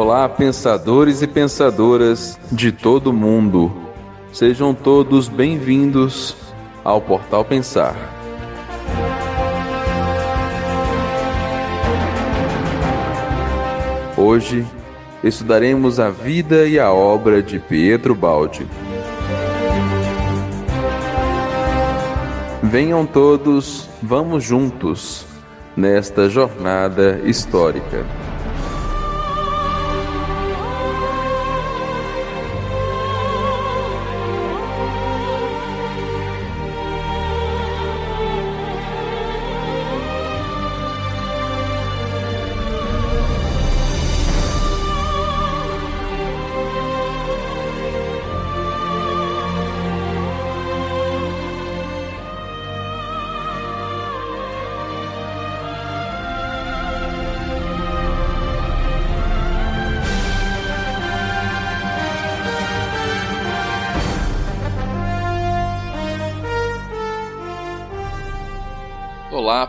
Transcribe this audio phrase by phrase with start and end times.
[0.00, 3.72] Olá, pensadores e pensadoras de todo mundo.
[4.32, 6.36] Sejam todos bem-vindos
[6.84, 7.96] ao Portal Pensar.
[14.16, 14.64] Hoje
[15.24, 18.68] estudaremos a vida e a obra de Pietro Baldi.
[22.62, 25.26] Venham todos, vamos juntos
[25.76, 28.06] nesta jornada histórica.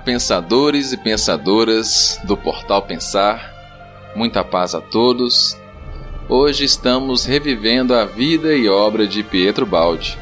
[0.03, 3.53] Pensadores e pensadoras do Portal Pensar.
[4.15, 5.57] Muita paz a todos.
[6.27, 10.17] Hoje estamos revivendo a vida e obra de Pietro Baldi.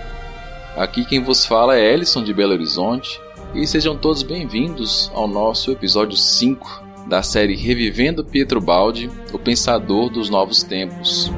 [0.76, 3.20] Aqui quem vos fala é Ellison de Belo Horizonte
[3.54, 10.10] e sejam todos bem-vindos ao nosso episódio 5 da série Revivendo Pietro Baldi, o pensador
[10.10, 11.32] dos novos tempos.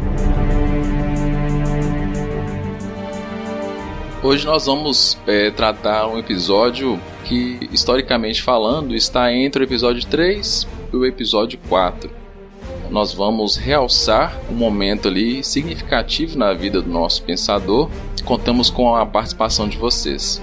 [4.21, 10.67] Hoje nós vamos é, tratar um episódio que, historicamente falando, está entre o episódio 3
[10.91, 12.09] e o episódio 4.
[12.89, 17.87] Nós vamos realçar um momento ali significativo na vida do nosso pensador.
[18.25, 20.41] Contamos com a participação de vocês.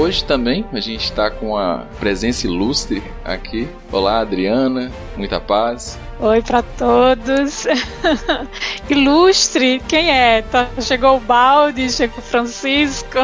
[0.00, 3.68] Hoje também a gente está com a presença ilustre aqui.
[3.92, 5.98] Olá, Adriana, muita paz.
[6.18, 7.66] Oi para todos.
[8.88, 10.40] Ilustre, quem é?
[10.40, 13.18] Tá, chegou o Balde, chegou o Francisco.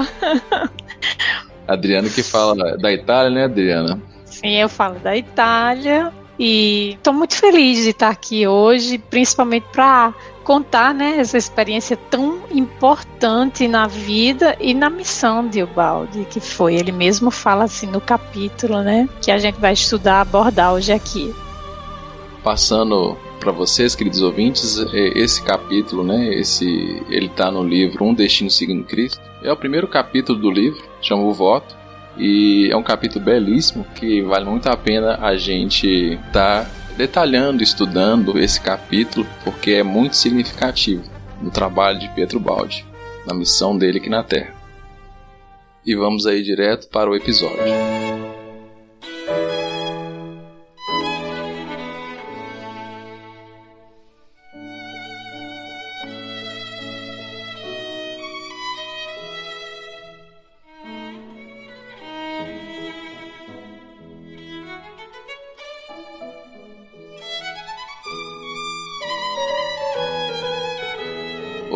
[1.67, 3.99] Adriana que fala da Itália, né, Adriana?
[4.27, 10.13] Sim, eu falo da Itália e estou muito feliz de estar aqui hoje, principalmente para
[10.47, 16.77] contar né, essa experiência tão importante na vida e na missão de Ubaldi, que foi.
[16.77, 21.35] Ele mesmo fala assim no capítulo né, que a gente vai estudar, abordar hoje aqui
[22.45, 26.33] passando para vocês, queridos ouvintes, é, esse capítulo, né?
[26.33, 29.21] Esse, ele está no livro Um Destino Seguindo Cristo.
[29.43, 31.77] É o primeiro capítulo do livro, chama O Voto,
[32.17, 35.89] e é um capítulo belíssimo que vale muito a pena a gente
[36.29, 41.05] estar tá detalhando, estudando esse capítulo, porque é muito significativo
[41.41, 42.87] no trabalho de Pietro Baldi,
[43.27, 44.55] na missão dele aqui na Terra.
[45.85, 48.16] E vamos aí direto para o episódio.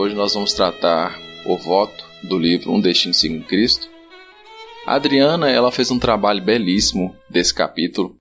[0.01, 3.87] Hoje nós vamos tratar o voto do livro Um Destino Segundo Cristo.
[4.87, 8.17] A Adriana ela fez um trabalho belíssimo desse capítulo.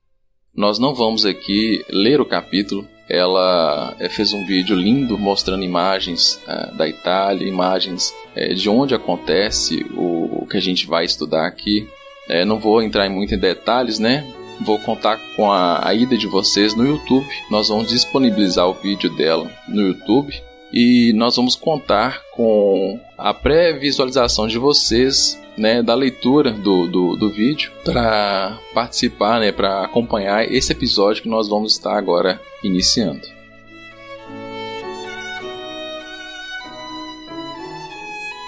[0.54, 2.86] Nós não vamos aqui ler o capítulo.
[3.08, 8.94] Ela eh, fez um vídeo lindo mostrando imagens uh, da Itália, imagens uh, de onde
[8.94, 11.88] acontece o, o, que a gente vai estudar aqui.
[12.30, 14.30] Uh, não vou entrar muito em detalhes, né?
[14.60, 17.26] Vou contar com a, a ida de vocês no YouTube.
[17.50, 24.48] Nós vamos disponibilizar o vídeo dela no YouTube e nós vamos contar com a pré-visualização
[24.48, 30.72] de vocês né, da leitura do, do, do vídeo para participar, né, para acompanhar esse
[30.72, 33.28] episódio que nós vamos estar agora iniciando.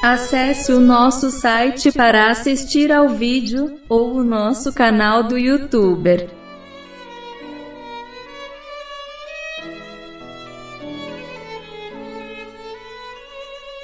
[0.04, 6.41] Acesse o nosso site para assistir ao vídeo ou o nosso canal do YouTube.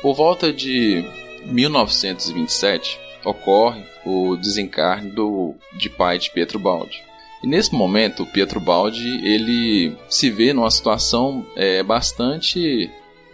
[0.07, 1.03] Por volta de
[1.43, 7.03] 1927 ocorre o desencarne do, de pai de Pietro Baldi.
[7.43, 12.89] E nesse momento, Pietro Baldi ele se vê numa situação é, bastante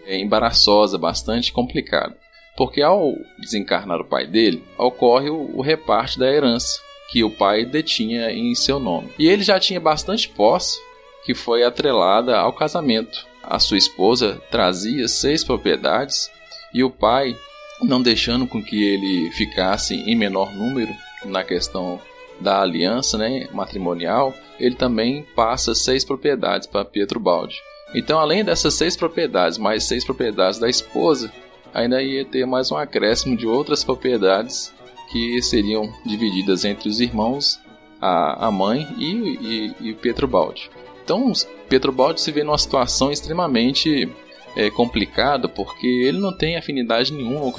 [0.07, 2.17] é, embaraçosa, bastante complicada.
[2.57, 6.81] Porque ao desencarnar o pai dele, ocorre o, o reparte da herança
[7.11, 9.11] que o pai detinha em seu nome.
[9.19, 10.79] E ele já tinha bastante posse,
[11.23, 13.27] que foi atrelada ao casamento.
[13.43, 16.31] A sua esposa trazia seis propriedades
[16.73, 17.35] e o pai,
[17.81, 20.93] não deixando com que ele ficasse em menor número
[21.25, 21.99] na questão
[22.39, 27.55] da aliança né, matrimonial, ele também passa seis propriedades para Pietro Baldi.
[27.93, 31.31] Então, além dessas seis propriedades, mais seis propriedades da esposa,
[31.73, 34.73] ainda ia ter mais um acréscimo de outras propriedades
[35.11, 37.59] que seriam divididas entre os irmãos,
[38.01, 40.69] a, a mãe e, e, e Pietro Baldi.
[41.03, 41.31] Então,
[41.69, 44.09] Pietro Baldi se vê numa situação extremamente
[44.55, 47.51] é, complicada porque ele não tem afinidade nenhuma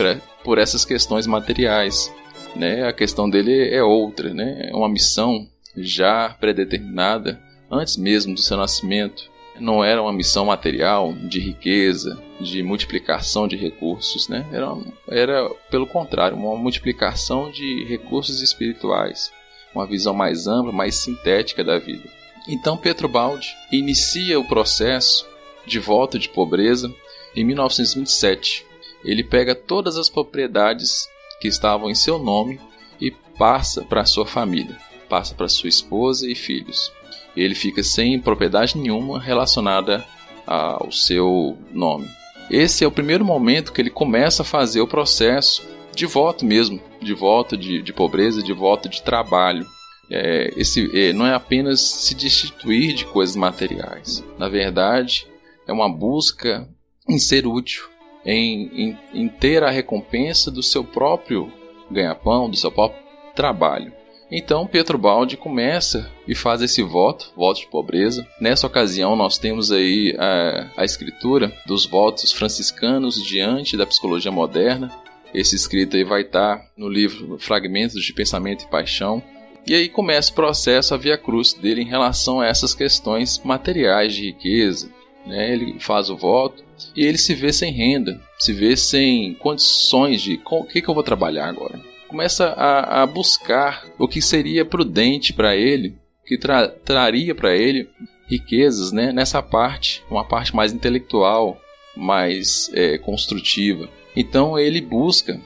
[0.42, 2.12] por essas questões materiais.
[2.54, 2.86] Né?
[2.86, 4.68] A questão dele é outra, né?
[4.70, 9.30] é uma missão já predeterminada antes mesmo do seu nascimento.
[9.58, 14.44] Não era uma missão material de riqueza, de multiplicação de recursos, né?
[14.52, 14.76] Era,
[15.08, 19.30] era pelo contrário, uma multiplicação de recursos espirituais,
[19.72, 22.08] uma visão mais ampla, mais sintética da vida.
[22.48, 25.24] Então Baldi inicia o processo
[25.66, 26.92] de volta de pobreza
[27.34, 28.66] em 1927.
[29.04, 31.08] Ele pega todas as propriedades
[31.40, 32.60] que estavam em seu nome
[33.00, 34.78] e passa para sua família
[35.14, 36.92] passa para sua esposa e filhos.
[37.36, 40.04] Ele fica sem propriedade nenhuma relacionada
[40.46, 42.08] ao seu nome.
[42.50, 45.62] Esse é o primeiro momento que ele começa a fazer o processo
[45.94, 49.64] de voto mesmo, de voto de, de pobreza, de voto de trabalho.
[50.10, 54.22] É, esse é, não é apenas se destituir de coisas materiais.
[54.36, 55.26] Na verdade,
[55.66, 56.68] é uma busca
[57.08, 57.84] em ser útil,
[58.24, 61.52] em, em, em ter a recompensa do seu próprio
[61.90, 63.02] ganha-pão, do seu próprio
[63.34, 63.92] trabalho.
[64.30, 68.26] Então Pietro Baldi começa e faz esse voto, voto de pobreza.
[68.40, 74.90] Nessa ocasião nós temos aí a, a escritura dos votos franciscanos diante da psicologia moderna.
[75.32, 79.22] Esse escrito aí vai estar no livro Fragmentos de Pensamento e Paixão.
[79.66, 84.14] E aí começa o processo, a via cruz dele em relação a essas questões materiais
[84.14, 84.90] de riqueza.
[85.26, 85.52] Né?
[85.52, 86.62] Ele faz o voto
[86.94, 90.94] e ele se vê sem renda, se vê sem condições de o que, que eu
[90.94, 91.80] vou trabalhar agora
[92.14, 97.90] começa a, a buscar o que seria prudente para ele, que tra traria para ele
[98.28, 101.60] riquezas né, nessa parte, uma parte mais intelectual,
[101.96, 103.88] mais é, construtiva.
[104.14, 105.40] Então ele busca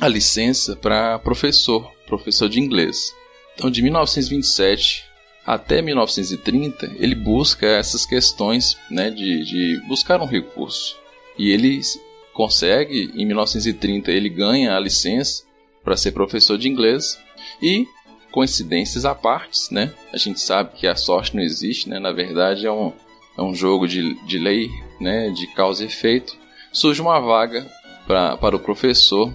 [0.00, 3.12] a licença para professor, professor de inglês.
[3.56, 5.04] Então de 1927
[5.46, 10.96] até 1930 ele busca essas questões né, de, de buscar um recurso.
[11.38, 11.80] E ele
[12.32, 15.44] consegue, em 1930 ele ganha a licença
[15.82, 17.18] para ser professor de inglês
[17.60, 17.86] e
[18.30, 19.92] coincidências à parte, né?
[20.12, 21.98] A gente sabe que a sorte não existe, né?
[21.98, 22.92] Na verdade é um,
[23.36, 25.30] é um jogo de, de lei, né?
[25.30, 26.36] De causa e efeito.
[26.72, 27.70] Surge uma vaga
[28.06, 29.32] pra, para o professor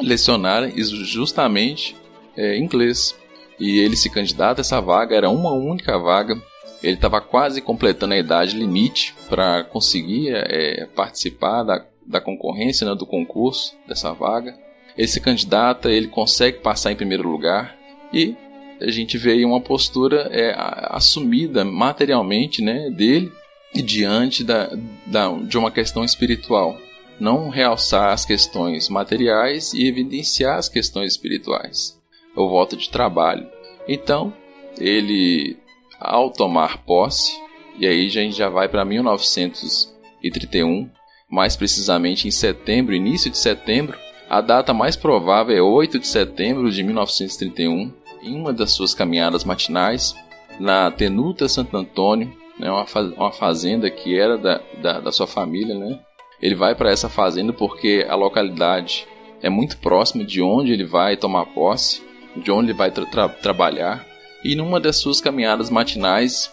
[0.00, 1.94] lecionar justamente
[2.36, 3.14] é, inglês.
[3.58, 6.40] E ele se candidata a essa vaga, era uma única vaga.
[6.82, 12.94] Ele estava quase completando a idade limite para conseguir é, participar da, da concorrência, né,
[12.94, 14.54] do concurso dessa vaga
[14.98, 17.76] ele se candidata, ele consegue passar em primeiro lugar
[18.12, 18.34] e
[18.80, 23.32] a gente vê aí uma postura é, assumida materialmente né, dele
[23.72, 24.70] diante da,
[25.06, 26.76] da, de uma questão espiritual.
[27.20, 31.97] Não realçar as questões materiais e evidenciar as questões espirituais.
[32.38, 33.46] O voto de trabalho.
[33.86, 34.32] Então,
[34.78, 35.58] ele,
[35.98, 37.32] ao tomar posse,
[37.78, 40.88] e aí a gente já vai para 1931,
[41.28, 46.70] mais precisamente em setembro, início de setembro, a data mais provável é 8 de setembro
[46.70, 47.92] de 1931,
[48.22, 50.14] em uma das suas caminhadas matinais,
[50.60, 52.84] na Tenuta Santo Antônio, né, uma,
[53.16, 55.74] uma fazenda que era da, da, da sua família.
[55.74, 55.98] Né?
[56.42, 59.06] Ele vai para essa fazenda porque a localidade
[59.40, 62.02] é muito próxima de onde ele vai tomar posse,
[62.38, 64.04] de ele vai tra tra trabalhar.
[64.44, 66.52] E numa das suas caminhadas matinais,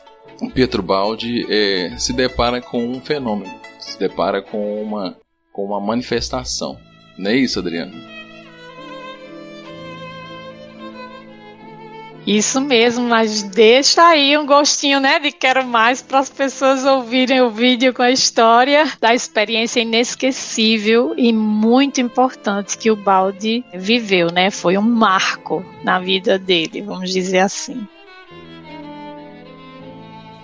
[0.53, 5.15] Pietro Baldi é, se depara com um fenômeno, se depara com uma,
[5.53, 6.77] com uma manifestação.
[7.17, 8.14] Não é isso, Adriano?
[12.25, 17.41] Isso mesmo, mas deixa aí um gostinho, né, de quero mais para as pessoas ouvirem
[17.41, 24.31] o vídeo com a história da experiência inesquecível e muito importante que o Balde viveu,
[24.31, 24.49] né?
[24.49, 27.87] Foi um marco na vida dele, vamos dizer assim.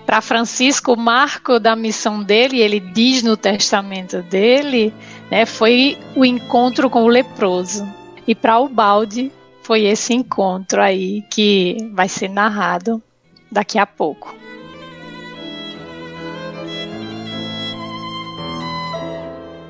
[0.06, 4.94] Para Francisco, o marco da missão dele, ele diz no testamento dele,
[5.28, 7.84] né, foi o encontro com o leproso.
[8.24, 13.02] E para o balde foi esse encontro aí que vai ser narrado
[13.50, 14.34] daqui a pouco.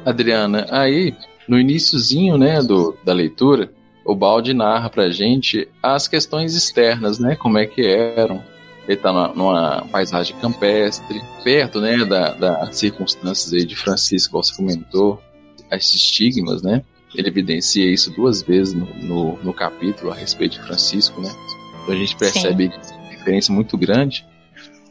[0.05, 1.15] Adriana, aí
[1.47, 3.71] no iníciozinho, né, do, da leitura,
[4.05, 8.43] o Balde narra pra gente as questões externas, né, como é que eram.
[8.89, 14.43] Ele tá numa, numa paisagem campestre, perto, né, da, das circunstâncias aí de Francisco, como
[14.43, 15.23] você comentou,
[15.71, 16.83] esses estigmas, né?
[17.15, 21.31] Ele evidencia isso duas vezes no, no, no capítulo a respeito de Francisco, né?
[21.83, 22.95] Então a gente percebe Sim.
[22.95, 24.25] uma diferença muito grande.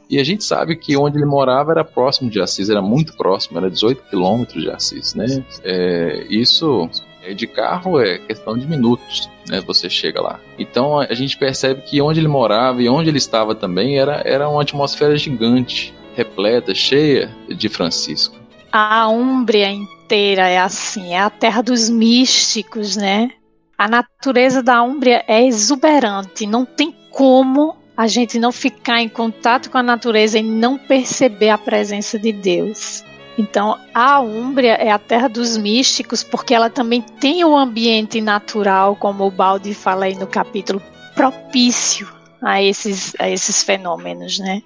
[0.09, 3.57] E a gente sabe que onde ele morava era próximo de Assis, era muito próximo,
[3.57, 5.25] era 18 quilômetros de Assis, né?
[5.63, 6.89] É, isso
[7.23, 9.61] é, de carro é questão de minutos, né?
[9.61, 10.39] Você chega lá.
[10.59, 14.49] Então a gente percebe que onde ele morava e onde ele estava também era, era
[14.49, 18.35] uma atmosfera gigante, repleta, cheia de Francisco.
[18.69, 19.69] A Úmbria
[20.11, 23.29] inteira é assim, é a terra dos místicos, né?
[23.77, 29.69] A natureza da Úmbria é exuberante, não tem como a gente não ficar em contato
[29.69, 33.05] com a natureza e não perceber a presença de Deus.
[33.37, 38.97] Então, a Úmbria é a terra dos místicos, porque ela também tem um ambiente natural,
[38.97, 40.81] como o Baldi fala aí no capítulo,
[41.15, 42.05] propício
[42.41, 44.61] a esses, a esses fenômenos, né?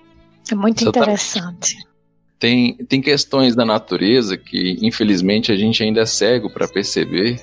[0.52, 1.78] É muito interessante.
[2.40, 7.40] Tem, tem questões da natureza que, infelizmente, a gente ainda é cego para perceber,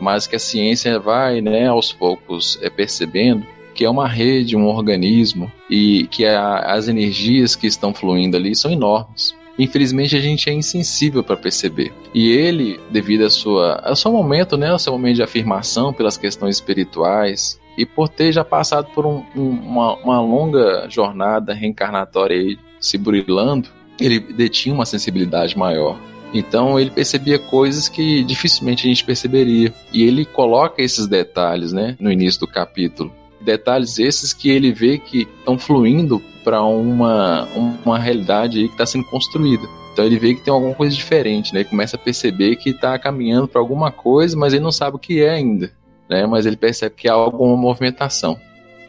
[0.00, 3.44] mas que a ciência vai, né, aos poucos é, percebendo
[3.76, 8.56] que é uma rede, um organismo, e que a, as energias que estão fluindo ali
[8.56, 9.34] são enormes.
[9.58, 11.92] Infelizmente a gente é insensível para perceber.
[12.14, 16.16] E ele, devido a sua, ao seu momento, né, ao seu momento de afirmação pelas
[16.16, 22.34] questões espirituais, e por ter já passado por um, um, uma, uma, longa jornada reencarnatória
[22.34, 23.68] aí, se burilando,
[24.00, 25.98] ele detinha uma sensibilidade maior.
[26.32, 29.72] Então ele percebia coisas que dificilmente a gente perceberia.
[29.92, 33.12] E ele coloca esses detalhes né, no início do capítulo.
[33.40, 37.48] Detalhes esses que ele vê que estão fluindo para uma,
[37.84, 39.66] uma realidade que está sendo construída.
[39.92, 41.60] Então ele vê que tem alguma coisa diferente, né?
[41.60, 44.98] Ele começa a perceber que está caminhando para alguma coisa, mas ele não sabe o
[44.98, 45.72] que é ainda,
[46.08, 46.26] né?
[46.26, 48.38] Mas ele percebe que há alguma movimentação.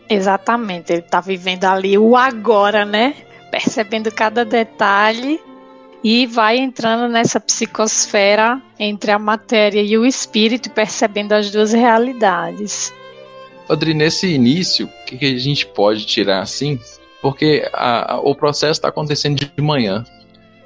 [0.09, 3.15] Exatamente, ele está vivendo ali o agora, né?
[3.51, 5.39] Percebendo cada detalhe
[6.03, 12.93] e vai entrando nessa psicosfera entre a matéria e o espírito, percebendo as duas realidades.
[13.67, 16.79] Adri, nesse início, o que, que a gente pode tirar assim?
[17.21, 20.05] Porque a, a, o processo está acontecendo de manhã.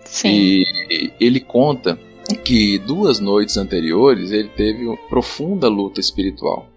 [0.05, 0.29] Sim.
[0.29, 1.97] E ele conta
[2.43, 6.70] que duas noites anteriores ele teve uma profunda luta espiritual.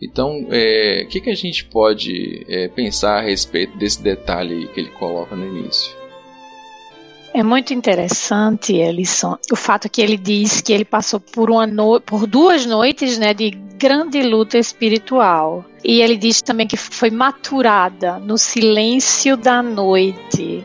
[0.00, 4.80] Então, o é, que, que a gente pode é, pensar a respeito desse detalhe que
[4.80, 5.94] ele coloca no início?
[7.32, 12.00] É muito interessante, Ellison, o fato que ele diz que ele passou por, uma no...
[12.00, 15.64] por duas noites né, de grande luta espiritual.
[15.84, 20.64] E ele diz também que foi maturada no silêncio da noite.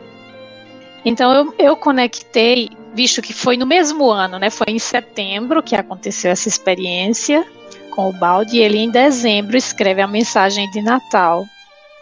[1.04, 4.48] Então eu, eu conectei, visto que foi no mesmo ano, né?
[4.48, 7.46] Foi em setembro que aconteceu essa experiência
[7.94, 11.46] com o balde, e ele em dezembro escreve a mensagem de Natal.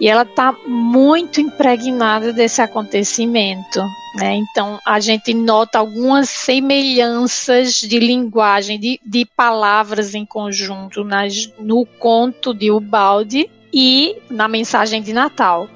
[0.01, 3.83] E ela está muito impregnada desse acontecimento.
[4.15, 4.37] Né?
[4.37, 11.85] Então, a gente nota algumas semelhanças de linguagem, de, de palavras em conjunto nas, no
[11.85, 15.69] conto de Ubaldi e na mensagem de Natal.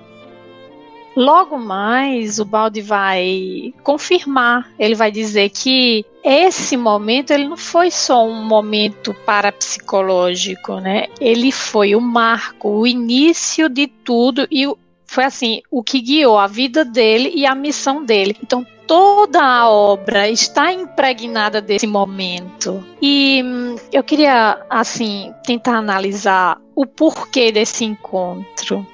[1.17, 7.91] Logo mais, o Balde vai confirmar, ele vai dizer que esse momento ele não foi
[7.91, 11.07] só um momento parapsicológico, né?
[11.21, 14.67] Ele foi o marco, o início de tudo e
[15.07, 18.37] foi assim, o que guiou a vida dele e a missão dele.
[18.43, 22.85] Então toda a obra está impregnada desse momento.
[23.01, 28.85] E hum, eu queria assim tentar analisar o porquê desse encontro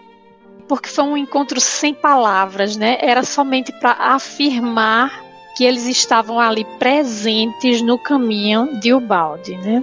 [0.71, 2.97] porque foi um encontro sem palavras, né?
[3.00, 5.21] Era somente para afirmar
[5.57, 9.83] que eles estavam ali presentes no caminho de Ubaldi, né?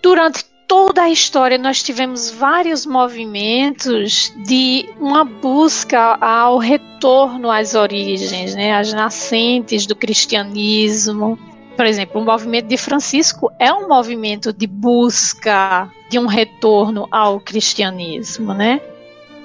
[0.00, 8.54] Durante toda a história nós tivemos vários movimentos de uma busca ao retorno às origens,
[8.54, 11.36] né, às nascentes do cristianismo.
[11.76, 17.40] Por exemplo, o movimento de Francisco é um movimento de busca de um retorno ao
[17.40, 18.80] cristianismo, né?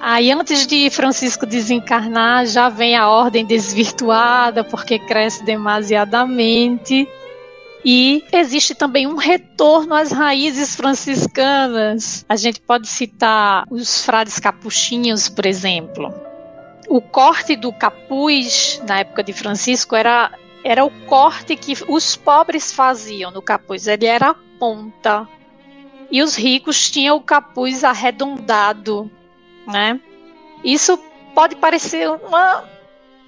[0.02, 7.06] Aí, antes de Francisco desencarnar, já vem a ordem desvirtuada, porque cresce demasiadamente.
[7.84, 12.24] E existe também um retorno às raízes franciscanas.
[12.26, 16.14] A gente pode citar os frades capuchinhos, por exemplo.
[16.88, 20.32] O corte do capuz na época de Francisco era,
[20.64, 25.28] era o corte que os pobres faziam no capuz, ele era a ponta.
[26.10, 29.10] E os ricos tinham o capuz arredondado
[29.70, 30.00] né?
[30.64, 30.98] Isso
[31.34, 32.64] pode parecer uma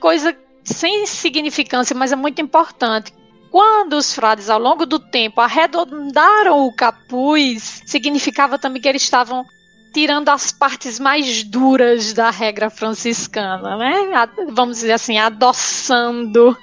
[0.01, 3.13] coisa sem significância, mas é muito importante.
[3.51, 9.45] Quando os frades, ao longo do tempo, arredondaram o capuz, significava também que eles estavam
[9.93, 14.29] tirando as partes mais duras da regra franciscana, né?
[14.51, 16.57] Vamos dizer assim, adoçando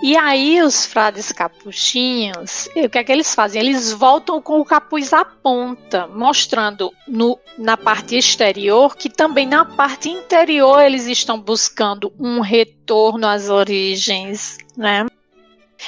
[0.00, 3.60] E aí os frades capuchinhos, o que é que eles fazem?
[3.60, 9.64] Eles voltam com o capuz à ponta, mostrando no, na parte exterior que também na
[9.64, 15.04] parte interior eles estão buscando um retorno às origens, né?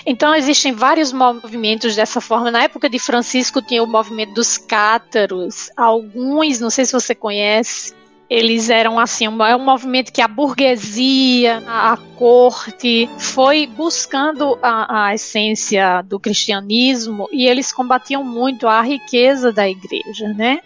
[0.04, 2.50] Então existem vários movimentos dessa forma.
[2.50, 5.70] Na época de Francisco tinha o movimento dos cátaros.
[5.76, 7.94] Alguns, não sei se você conhece,
[8.30, 15.06] eles eram assim, é um movimento que a burguesia, a, a corte, foi buscando a,
[15.06, 20.60] a, essência do cristianismo e eles combatiam muito a riqueza da igreja, né?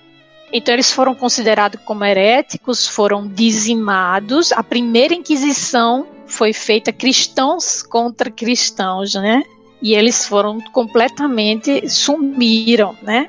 [0.53, 4.53] Então eles foram considerados como heréticos, foram dizimados.
[4.53, 9.43] A primeira Inquisição foi feita cristãos contra cristãos, né?
[9.81, 13.29] E eles foram completamente sumiram, né?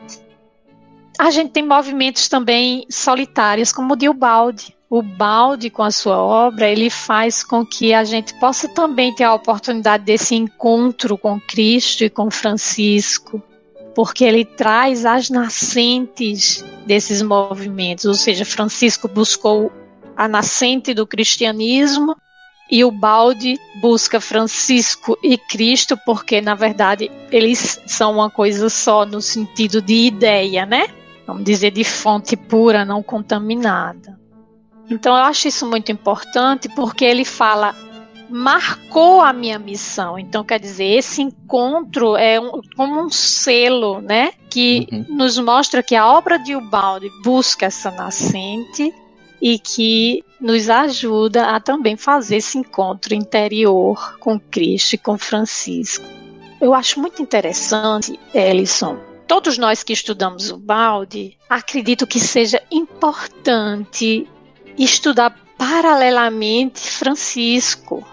[1.18, 4.76] A gente tem movimentos também solitários, como o de Ubaldi.
[4.90, 9.24] O Balde, com a sua obra, ele faz com que a gente possa também ter
[9.24, 13.42] a oportunidade desse encontro com Cristo e com Francisco,
[13.96, 19.72] porque ele traz as nascentes desses movimentos, ou seja, Francisco buscou
[20.16, 22.16] a nascente do cristianismo
[22.70, 29.06] e o balde busca Francisco e Cristo, porque na verdade eles são uma coisa só
[29.06, 30.88] no sentido de ideia, né?
[31.26, 34.20] Vamos dizer, de fonte pura, não contaminada.
[34.90, 37.76] Então eu acho isso muito importante porque ele fala
[38.30, 40.18] marcou a minha missão.
[40.18, 45.06] Então quer dizer, esse encontro é um, como um selo, né, que uhum.
[45.10, 48.94] nos mostra que a obra de Ubaldi busca essa nascente
[49.42, 56.06] e que nos ajuda a também fazer esse encontro interior com Cristo e com Francisco.
[56.60, 64.28] Eu acho muito interessante, Ellison, todos nós que estudamos o balde, acredito que seja importante
[64.78, 68.06] estudar paralelamente Francisco.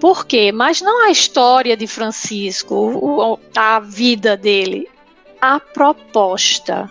[0.00, 0.52] Por quê?
[0.52, 4.88] Mas não a história de Francisco, a vida dele,
[5.40, 6.90] a proposta.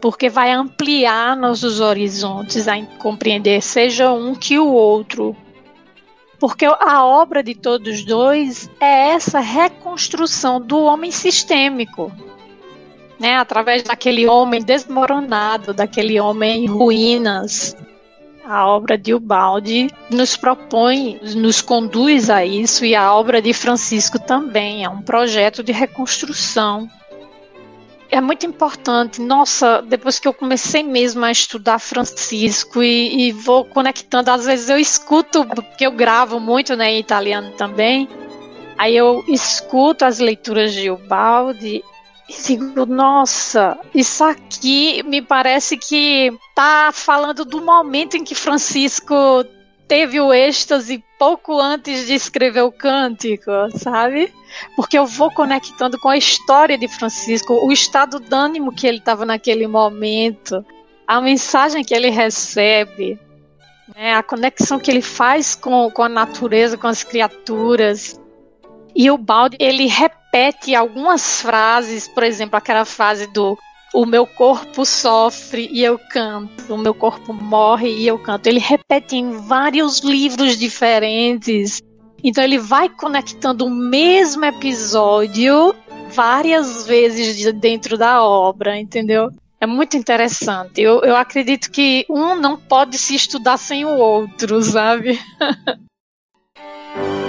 [0.00, 5.34] Porque vai ampliar nossos horizontes a compreender seja um que o outro.
[6.38, 12.12] Porque a obra de todos dois é essa reconstrução do homem sistêmico
[13.18, 17.76] né, através daquele homem desmoronado, daquele homem em ruínas.
[18.44, 24.18] A obra de Ubaldi nos propõe, nos conduz a isso, e a obra de Francisco
[24.18, 26.88] também é um projeto de reconstrução.
[28.10, 29.20] É muito importante.
[29.20, 34.68] Nossa, depois que eu comecei mesmo a estudar Francisco e, e vou conectando, às vezes
[34.68, 38.06] eu escuto, porque eu gravo muito né, em italiano também,
[38.76, 41.82] Aí eu escuto as leituras de Ubaldi
[42.28, 49.14] e digo, nossa, isso aqui me parece que tá falando do momento em que Francisco
[49.86, 54.32] teve o êxtase pouco antes de escrever o cântico, sabe?
[54.74, 58.98] Porque eu vou conectando com a história de Francisco, o estado de ânimo que ele
[58.98, 60.64] estava naquele momento,
[61.06, 63.18] a mensagem que ele recebe,
[63.94, 68.18] né, a conexão que ele faz com, com a natureza, com as criaturas.
[68.94, 73.58] E o balde, ele repete algumas frases, por exemplo, aquela frase do
[73.94, 78.48] o meu corpo sofre e eu canto, o meu corpo morre e eu canto.
[78.48, 81.80] Ele repete em vários livros diferentes.
[82.22, 85.74] Então ele vai conectando o mesmo episódio
[86.10, 89.30] várias vezes dentro da obra, entendeu?
[89.60, 90.80] É muito interessante.
[90.80, 95.20] Eu, eu acredito que um não pode se estudar sem o outro, sabe?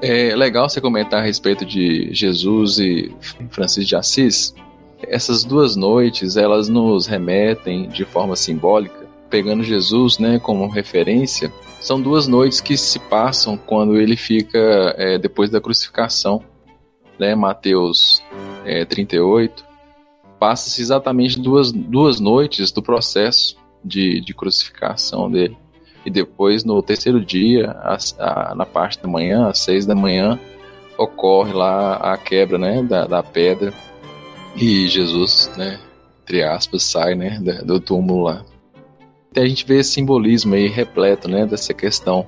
[0.00, 3.12] É legal você comentar a respeito de Jesus e
[3.50, 4.54] Francisco de Assis.
[5.02, 11.52] Essas duas noites, elas nos remetem de forma simbólica, pegando Jesus, né, como referência.
[11.80, 16.44] São duas noites que se passam quando ele fica é, depois da crucificação,
[17.18, 18.22] né, Mateus
[18.64, 19.64] é, 38.
[20.38, 25.56] Passa-se exatamente duas, duas noites do processo de, de crucificação dele
[26.04, 30.38] e depois no terceiro dia, a, a, na parte da manhã, às seis da manhã,
[30.96, 33.72] ocorre lá a quebra né, da, da pedra
[34.56, 35.78] e Jesus, né,
[36.22, 38.44] entre aspas, sai né, do túmulo lá.
[39.30, 42.26] Então a gente vê esse simbolismo aí repleto né, dessa questão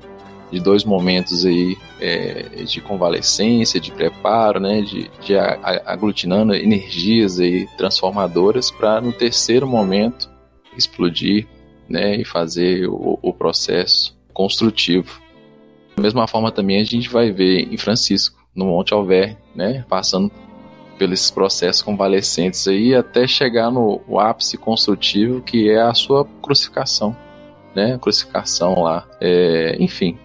[0.50, 5.36] de dois momentos aí é, de convalescência, de preparo, né, de, de
[5.86, 10.28] aglutinando energias aí transformadoras para no terceiro momento
[10.76, 11.46] explodir
[11.90, 15.20] né, e fazer o, o processo construtivo.
[15.96, 20.30] Da mesma forma também a gente vai ver em Francisco, no Monte Alver, né, passando
[20.96, 27.16] pelos processos convalescentes aí até chegar no ápice construtivo que é a sua crucificação.
[27.74, 27.98] né?
[27.98, 29.06] Crucificação lá.
[29.18, 30.18] É, enfim,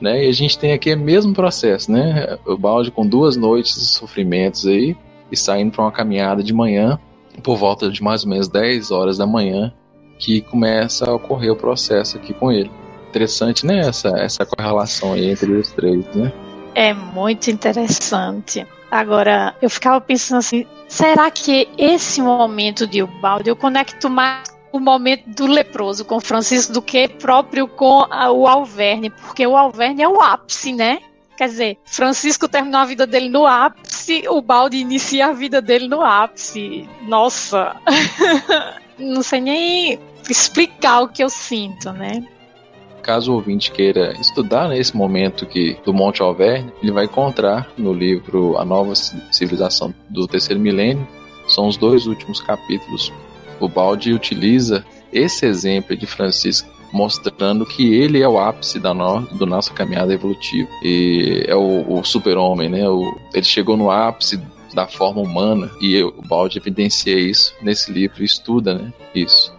[0.00, 0.24] né?
[0.24, 2.38] E a gente tem aqui o mesmo processo, né?
[2.46, 4.96] O balde com duas noites de sofrimentos aí
[5.32, 6.98] e saindo para uma caminhada de manhã,
[7.42, 9.72] por volta de mais ou menos 10 horas da manhã,
[10.20, 12.70] que começa a ocorrer o processo aqui com ele.
[13.08, 13.80] Interessante, né?
[13.80, 16.32] Essa, essa correlação aí entre os três, né?
[16.74, 18.64] É muito interessante.
[18.90, 24.78] Agora, eu ficava pensando assim, será que esse momento de Ubaldi eu conecto mais o
[24.78, 30.02] momento do leproso com Francisco do que próprio com a, o Alverne, porque o Alverne
[30.02, 31.00] é o ápice, né?
[31.36, 35.88] Quer dizer, Francisco terminou a vida dele no ápice, o Balde inicia a vida dele
[35.88, 36.88] no ápice.
[37.02, 37.74] Nossa!
[38.98, 39.98] Não sei nem
[40.30, 42.26] explicar o que eu sinto, né?
[43.02, 47.92] Caso o ouvinte queira estudar nesse momento que do Monte Alverne, ele vai encontrar no
[47.92, 51.06] livro A Nova Civilização do Terceiro Milênio.
[51.48, 53.12] São os dois últimos capítulos.
[53.58, 59.20] O Balde utiliza esse exemplo de Francisco mostrando que ele é o ápice da no,
[59.20, 62.88] do nossa caminhada evolutiva e é o, o super-homem, né?
[62.88, 64.40] O, ele chegou no ápice
[64.74, 68.92] da forma humana e eu, o Balde evidencia isso nesse livro, estuda, né?
[69.14, 69.52] Isso.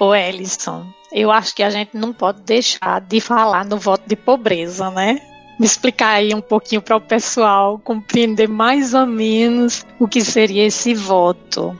[0.00, 4.14] Ô Ellison, eu acho que a gente não pode deixar de falar no voto de
[4.14, 5.20] pobreza, né?
[5.58, 10.66] Me explicar aí um pouquinho para o pessoal compreender mais ou menos o que seria
[10.66, 11.76] esse voto.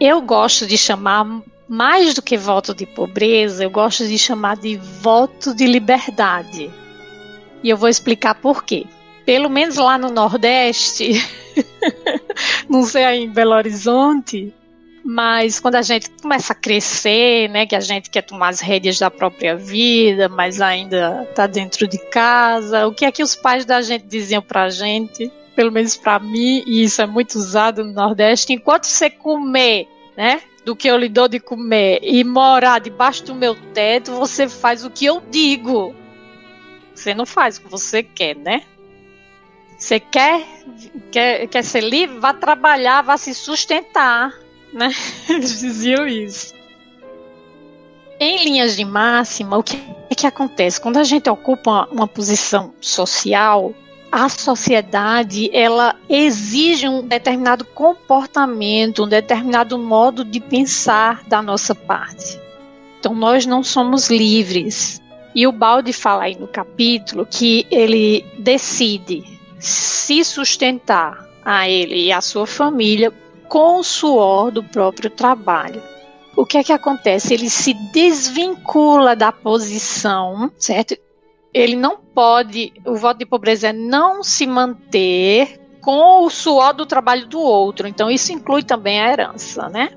[0.00, 4.76] Eu gosto de chamar mais do que voto de pobreza, eu gosto de chamar de
[4.76, 6.70] voto de liberdade.
[7.62, 8.86] E eu vou explicar por quê.
[9.26, 11.12] Pelo menos lá no Nordeste,
[12.70, 14.52] não sei aí em Belo Horizonte,
[15.04, 18.98] mas quando a gente começa a crescer, né, que a gente quer tomar as rédeas
[18.98, 23.66] da própria vida, mas ainda está dentro de casa, o que é que os pais
[23.66, 25.30] da gente diziam pra gente?
[25.54, 29.86] Pelo menos para mim, e isso é muito usado no Nordeste, enquanto você comer,
[30.16, 34.48] né, do que eu lhe dou de comer e morar debaixo do meu teto, você
[34.48, 35.94] faz o que eu digo.
[36.94, 38.62] Você não faz o que você quer, né?
[39.76, 40.46] Você quer,
[41.12, 42.18] quer, quer ser livre?
[42.18, 44.32] Vá trabalhar, vá se sustentar
[44.74, 44.90] né?
[45.30, 46.52] Eles diziam isso.
[48.20, 50.80] Em linhas de máxima, o que é que acontece?
[50.80, 53.74] Quando a gente ocupa uma, uma posição social,
[54.10, 62.38] a sociedade ela exige um determinado comportamento, um determinado modo de pensar da nossa parte.
[63.00, 65.02] Então nós não somos livres.
[65.34, 69.24] E o Balde fala aí no capítulo que ele decide
[69.58, 73.12] se sustentar a ele e a sua família
[73.48, 75.82] com o suor do próprio trabalho.
[76.36, 77.32] O que é que acontece?
[77.32, 80.96] Ele se desvincula da posição, certo?
[81.52, 86.84] Ele não pode, o voto de pobreza é não se manter com o suor do
[86.84, 87.86] trabalho do outro.
[87.86, 89.90] Então isso inclui também a herança, né?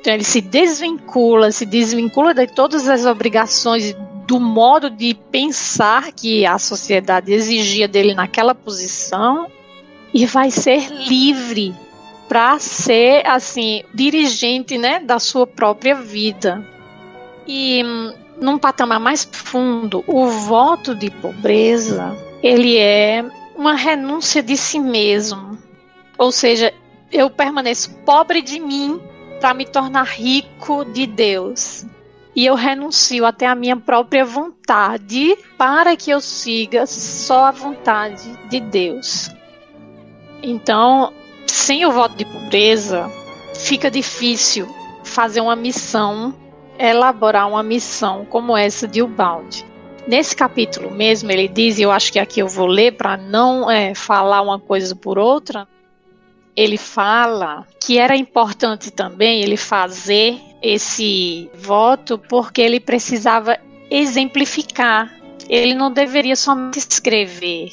[0.00, 3.94] Então ele se desvincula, se desvincula de todas as obrigações
[4.26, 9.50] do modo de pensar que a sociedade exigia dele naquela posição
[10.14, 11.74] e vai ser livre
[12.30, 16.64] para ser assim dirigente, né, da sua própria vida.
[17.44, 23.24] E hum, num patamar mais fundo, o voto de pobreza, ele é
[23.56, 25.58] uma renúncia de si mesmo.
[26.16, 26.72] Ou seja,
[27.10, 29.00] eu permaneço pobre de mim
[29.40, 31.84] para me tornar rico de Deus.
[32.36, 38.38] E eu renuncio até a minha própria vontade para que eu siga só a vontade
[38.48, 39.28] de Deus.
[40.40, 41.12] Então,
[41.50, 43.10] sem o voto de pobreza,
[43.54, 44.68] fica difícil
[45.04, 46.34] fazer uma missão,
[46.78, 49.64] elaborar uma missão como essa de Ubaldi.
[50.06, 53.70] Nesse capítulo mesmo, ele diz, e eu acho que aqui eu vou ler para não
[53.70, 55.68] é, falar uma coisa por outra,
[56.56, 63.58] ele fala que era importante também ele fazer esse voto porque ele precisava
[63.90, 65.14] exemplificar.
[65.48, 67.72] Ele não deveria somente escrever,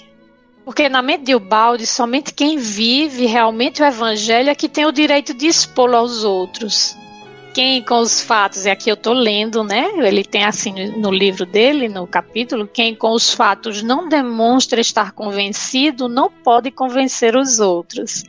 [0.68, 4.92] porque na mente de Ubaldi, somente quem vive realmente o evangelho é que tem o
[4.92, 6.94] direito de expô-lo aos outros.
[7.54, 9.90] Quem com os fatos, e aqui eu estou lendo, né?
[9.96, 15.14] Ele tem assim no livro dele, no capítulo, quem com os fatos não demonstra estar
[15.14, 18.26] convencido, não pode convencer os outros.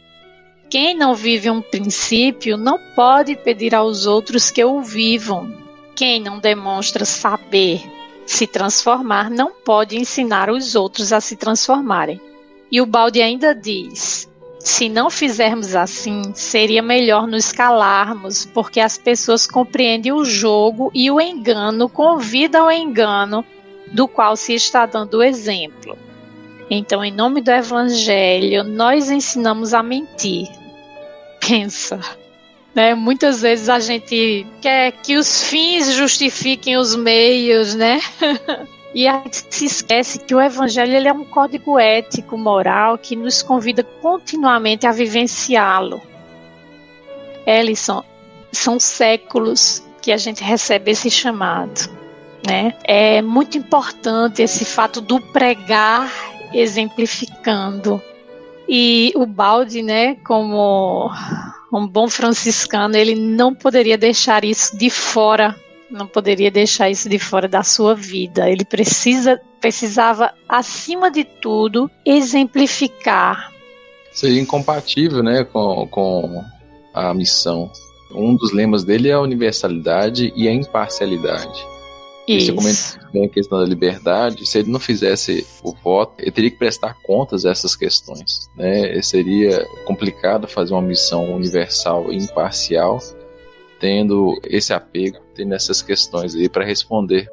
[0.70, 5.53] Quem não vive um princípio não pode pedir aos outros que o vivam.
[5.96, 7.97] Quem não demonstra saber
[8.28, 12.20] se transformar não pode ensinar os outros a se transformarem.
[12.70, 18.98] E o balde ainda diz: se não fizermos assim, seria melhor nos calarmos, porque as
[18.98, 23.42] pessoas compreendem o jogo e o engano convida ao engano
[23.92, 25.96] do qual se está dando o exemplo.
[26.70, 30.46] Então, em nome do Evangelho, nós ensinamos a mentir.
[31.40, 31.98] Pensa,
[32.78, 32.94] Né?
[32.94, 38.00] Muitas vezes a gente quer que os fins justifiquem os meios, né?
[38.94, 43.14] E a gente se esquece que o Evangelho ele é um código ético, moral, que
[43.14, 46.00] nos convida continuamente a vivenciá-lo.
[47.46, 48.02] Ellison,
[48.50, 51.90] são séculos que a gente recebe esse chamado.
[52.46, 52.74] Né?
[52.82, 56.10] É muito importante esse fato do pregar
[56.54, 58.02] exemplificando.
[58.66, 61.10] E o Balde, né, como
[61.72, 65.54] um bom franciscano, ele não poderia deixar isso de fora,
[65.90, 68.48] não poderia deixar isso de fora da sua vida.
[68.48, 73.52] Ele precisa, precisava, acima de tudo, exemplificar.
[74.12, 76.44] Seria incompatível, né, com, com
[76.94, 77.70] a missão.
[78.11, 81.77] Um dos lemas dele é a universalidade e a imparcialidade.
[82.28, 82.54] Isso.
[82.54, 84.46] Você comentou bem a questão da liberdade.
[84.46, 88.50] Se ele não fizesse o voto, ele teria que prestar contas a essas questões.
[88.54, 89.00] Né?
[89.00, 92.98] Seria complicado fazer uma missão universal e imparcial,
[93.80, 97.30] tendo esse apego, tendo essas questões aí para responder.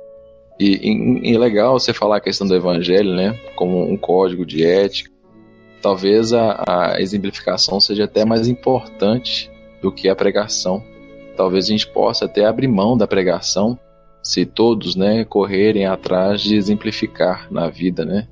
[0.57, 3.37] E, é legal você falar a questão do evangelho, né?
[3.57, 5.13] Como um código de ética.
[5.81, 10.81] Talvez a, a exemplificação seja até mais importante do que a pregação.
[11.35, 13.77] Talvez a gente possa até abrir mão da pregação
[14.25, 18.27] se todos né, correrem atrás de exemplificar na vida né,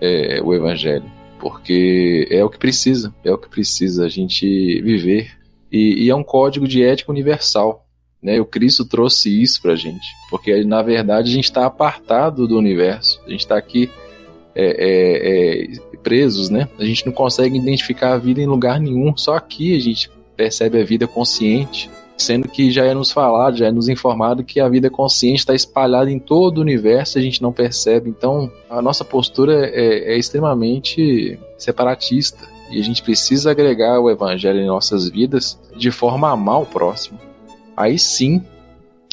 [0.00, 1.04] é, o Evangelho.
[1.38, 5.30] Porque é o que precisa, é o que precisa a gente viver.
[5.70, 7.86] E, e é um código de ética universal.
[8.20, 8.40] Né?
[8.40, 10.04] O Cristo trouxe isso para a gente.
[10.28, 13.20] Porque, na verdade, a gente está apartado do universo.
[13.24, 13.88] A gente está aqui
[14.56, 16.68] é, é, é, presos, né?
[16.78, 19.16] A gente não consegue identificar a vida em lugar nenhum.
[19.16, 21.88] Só aqui a gente percebe a vida consciente
[22.22, 25.54] sendo que já é nos falado, já é nos informado que a vida consciente está
[25.54, 28.08] espalhada em todo o universo e a gente não percebe.
[28.08, 34.60] Então, a nossa postura é, é extremamente separatista e a gente precisa agregar o evangelho
[34.60, 37.18] em nossas vidas de forma a amar o próximo.
[37.76, 38.42] Aí sim,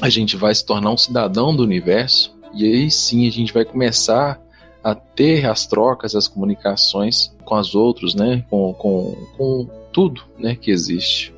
[0.01, 3.65] a gente vai se tornar um cidadão do universo e aí sim a gente vai
[3.65, 4.41] começar
[4.83, 8.45] a ter as trocas, as comunicações com os outros, né?
[8.49, 11.33] Com, com, com tudo né, que existe.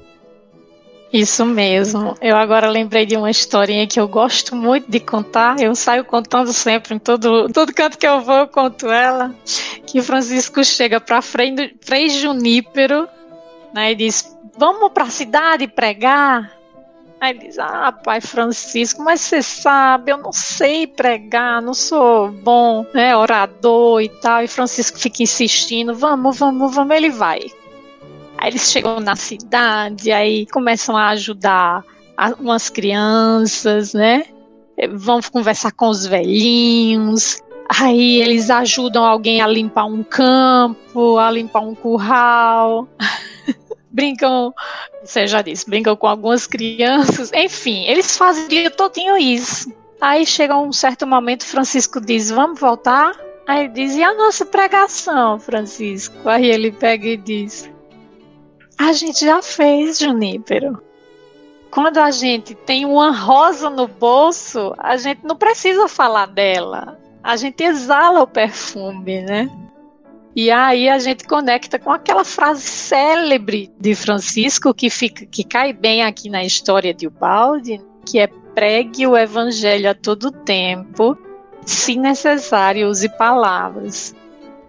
[1.13, 2.15] Isso mesmo.
[2.21, 5.59] Eu agora lembrei de uma historinha que eu gosto muito de contar.
[5.59, 9.35] Eu saio contando sempre em todo, todo canto que eu vou, eu conto ela.
[9.85, 13.09] Que Francisco chega para Frei, Frei Junípero
[13.73, 16.57] né, e diz: Vamos para a cidade pregar.
[17.19, 22.85] Aí diz: Ah, pai Francisco, mas você sabe, eu não sei pregar, não sou bom,
[22.93, 24.43] né, orador e tal.
[24.43, 26.95] E Francisco fica insistindo: Vamos, vamos, vamos.
[26.95, 27.41] Ele vai.
[28.41, 31.83] Aí eles chegam na cidade, aí começam a ajudar
[32.39, 34.25] umas crianças, né?
[34.93, 37.39] Vão conversar com os velhinhos.
[37.79, 42.87] Aí eles ajudam alguém a limpar um campo, a limpar um curral.
[43.91, 44.53] brincam,
[45.03, 47.31] você já disse, brincam com algumas crianças.
[47.33, 49.71] Enfim, eles fazem dia todinho isso.
[50.01, 53.15] Aí chega um certo momento, Francisco diz: Vamos voltar?
[53.47, 56.27] Aí diz: E a nossa pregação, Francisco?
[56.27, 57.70] Aí ele pega e diz:
[58.81, 60.81] a gente já fez, Junípero.
[61.69, 66.99] Quando a gente tem uma rosa no bolso, a gente não precisa falar dela.
[67.23, 69.49] A gente exala o perfume, né?
[70.35, 75.73] E aí a gente conecta com aquela frase célebre de Francisco que fica que cai
[75.73, 81.17] bem aqui na história de Ubaldi, que é pregue o evangelho a todo tempo,
[81.65, 84.15] se necessário use palavras.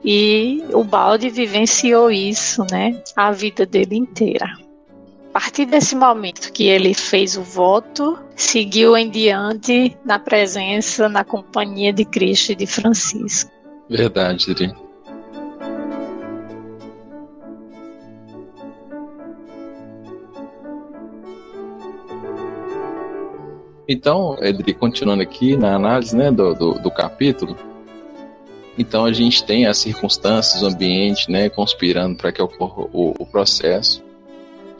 [0.04, 4.46] E o Balde vivenciou isso, né, a vida dele inteira.
[5.30, 11.24] A partir desse momento que ele fez o voto, seguiu em diante na presença, na
[11.24, 13.50] companhia de Cristo e de Francisco.
[13.88, 14.74] Verdade, Dri.
[23.88, 27.56] Então, Edri, continuando aqui na análise né, do, do, do capítulo,
[28.76, 33.26] então a gente tem as circunstâncias, o ambiente, né, conspirando para que ocorra o, o,
[33.26, 34.02] processo.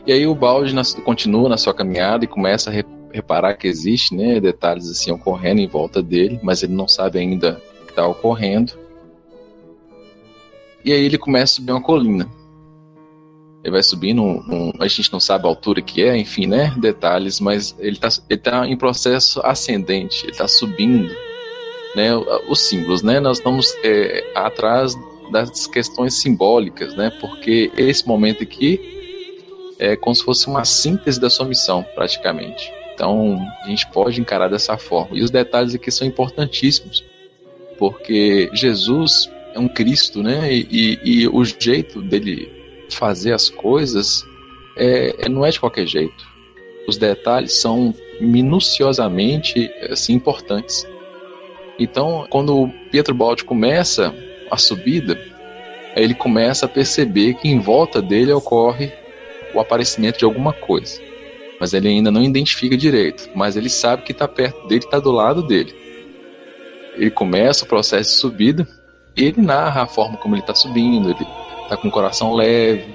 [0.05, 4.15] E aí o balde continua na sua caminhada e começa a re, reparar que existe,
[4.15, 8.07] né, detalhes assim ocorrendo em volta dele, mas ele não sabe ainda o que está
[8.07, 8.73] ocorrendo.
[10.83, 12.27] E aí ele começa a subir uma colina.
[13.63, 16.73] Ele vai subindo, um, um, a gente não sabe a altura que é, enfim, né,
[16.77, 21.15] detalhes, mas ele está ele tá em processo ascendente, ele está subindo
[21.95, 22.15] né,
[22.47, 23.19] os símbolos, né?
[23.19, 24.95] Nós estamos é, atrás
[25.31, 27.11] das questões simbólicas, né?
[27.21, 28.79] Porque esse momento aqui
[29.79, 32.71] é como se fosse uma síntese da sua missão, praticamente.
[32.93, 35.17] Então, a gente pode encarar dessa forma.
[35.17, 37.03] E os detalhes aqui são importantíssimos,
[37.77, 40.53] porque Jesus é um Cristo, né?
[40.53, 42.51] E, e, e o jeito dele
[42.89, 44.23] fazer as coisas
[44.77, 46.25] é, é, não é de qualquer jeito.
[46.87, 50.85] Os detalhes são minuciosamente assim importantes.
[51.79, 54.13] Então, quando Pietro Baldi começa
[54.49, 55.19] a subida,
[55.95, 58.91] ele começa a perceber que em volta dele ocorre
[59.53, 61.01] o aparecimento de alguma coisa.
[61.59, 65.11] Mas ele ainda não identifica direito, mas ele sabe que está perto dele, está do
[65.11, 65.73] lado dele.
[66.95, 68.67] Ele começa o processo de subida
[69.15, 71.27] e ele narra a forma como ele está subindo, ele
[71.63, 72.85] está com o coração leve,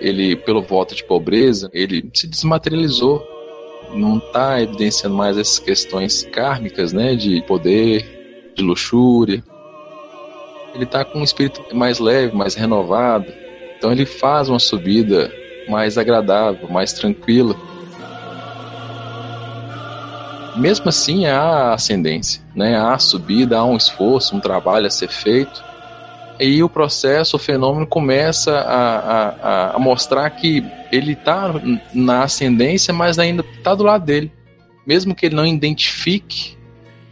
[0.00, 3.26] ele, pelo voto de pobreza, ele se desmaterializou,
[3.92, 9.42] não está evidenciando mais essas questões kármicas, né, de poder, de luxúria.
[10.74, 13.32] Ele está com um espírito mais leve, mais renovado.
[13.78, 15.32] Então ele faz uma subida
[15.68, 17.56] mais agradável, mais tranquila.
[20.56, 22.76] Mesmo assim, há ascendência, né?
[22.76, 25.62] há subida, há um esforço, um trabalho a ser feito.
[26.40, 31.54] E o processo, o fenômeno começa a, a, a mostrar que ele está
[31.92, 34.32] na ascendência, mas ainda está do lado dele.
[34.86, 36.56] Mesmo que ele não identifique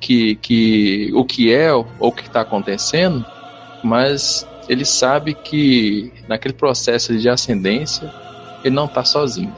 [0.01, 3.25] que, que o que é ou o que está acontecendo,
[3.83, 8.13] mas ele sabe que naquele processo de ascendência
[8.65, 9.55] ele não está sozinho,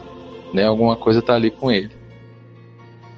[0.53, 0.65] né?
[0.65, 1.91] Alguma coisa está ali com ele.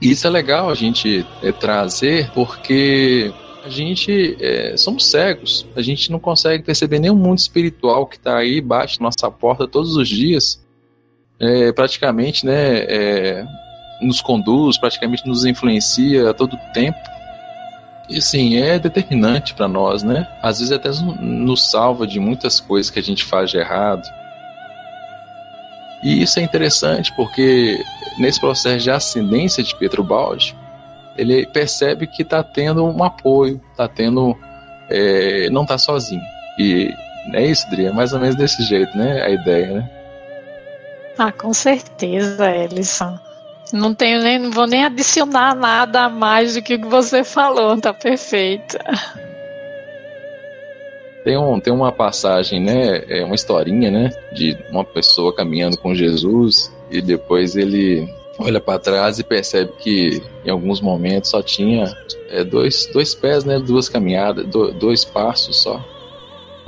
[0.00, 3.32] E isso é legal a gente é, trazer porque
[3.64, 8.38] a gente é, somos cegos, a gente não consegue perceber nenhum mundo espiritual que está
[8.38, 10.64] aí, bate nossa porta todos os dias,
[11.40, 13.46] é, praticamente, né, é,
[14.00, 16.98] nos conduz, praticamente nos influencia a todo tempo.
[18.08, 20.26] E assim, é determinante para nós, né?
[20.42, 20.88] Às vezes até
[21.20, 24.02] nos salva de muitas coisas que a gente faz de errado.
[26.02, 27.78] E isso é interessante porque
[28.18, 30.56] nesse processo de ascendência de Pedro Baldi,
[31.18, 34.34] ele percebe que está tendo um apoio, está tendo.
[34.88, 36.22] É, não está sozinho.
[36.58, 36.94] E
[37.34, 39.20] é isso, Dri, é mais ou menos desse jeito, né?
[39.22, 39.97] A ideia, né?
[41.18, 43.18] Ah, com certeza, Ellison.
[43.72, 47.24] Não tenho nem, não vou nem adicionar nada a mais do que o que você
[47.24, 48.78] falou, tá perfeito.
[51.24, 53.04] Tem, um, tem uma passagem, né?
[53.08, 54.10] É uma historinha, né?
[54.32, 60.22] De uma pessoa caminhando com Jesus e depois ele olha para trás e percebe que
[60.44, 61.84] em alguns momentos só tinha
[62.30, 63.58] é, dois, dois pés, né?
[63.58, 65.84] Duas caminhadas, do, dois passos só.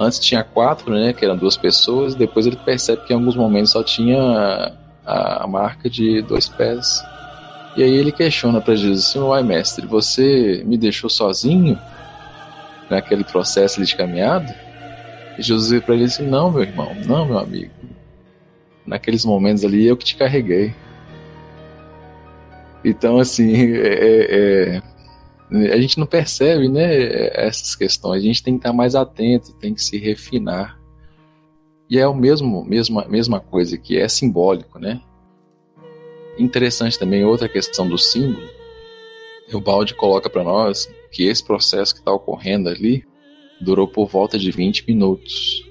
[0.00, 1.12] Antes tinha quatro, né?
[1.12, 2.14] Que eram duas pessoas.
[2.14, 4.18] Depois ele percebe que em alguns momentos só tinha
[5.04, 7.04] a, a marca de dois pés.
[7.76, 11.78] E aí ele questiona para Jesus assim: Uai, mestre, você me deixou sozinho
[12.88, 14.56] naquele processo de caminhada?
[15.36, 17.70] E Jesus veio para ele assim: Não, meu irmão, não, meu amigo.
[18.86, 20.74] Naqueles momentos ali eu que te carreguei.
[22.82, 24.82] Então, assim, é, é, é,
[25.50, 28.22] a gente não percebe né, essas questões.
[28.22, 30.78] A gente tem que estar mais atento, tem que se refinar.
[31.88, 35.00] E é o mesmo, mesma, mesma coisa que é simbólico, né?
[36.38, 38.48] Interessante também outra questão do símbolo.
[39.52, 43.04] O Balde coloca para nós que esse processo que está ocorrendo ali
[43.60, 45.68] durou por volta de 20 minutos.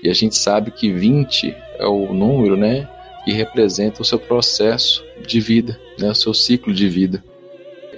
[0.00, 2.88] E a gente sabe que 20 é o número, né,
[3.24, 7.24] que representa o seu processo de vida, né, o seu ciclo de vida.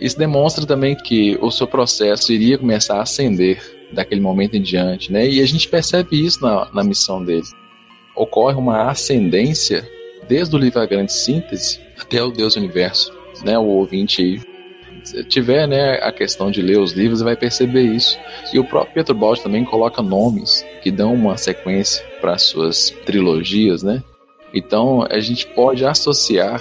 [0.01, 3.61] Isso demonstra também que o seu processo iria começar a ascender
[3.93, 5.29] daquele momento em diante, né?
[5.29, 7.47] E a gente percebe isso na, na missão dele.
[8.15, 9.89] Ocorre uma ascendência
[10.29, 13.13] desde o livro A Grande Síntese até o Deus Universo,
[13.45, 13.59] né?
[13.59, 14.41] O ouvinte aí
[15.29, 18.19] tiver né, a questão de ler os livros, vai perceber isso.
[18.53, 22.91] E o próprio Pietro Baldi também coloca nomes que dão uma sequência para as suas
[23.05, 24.03] trilogias, né?
[24.53, 26.61] Então a gente pode associar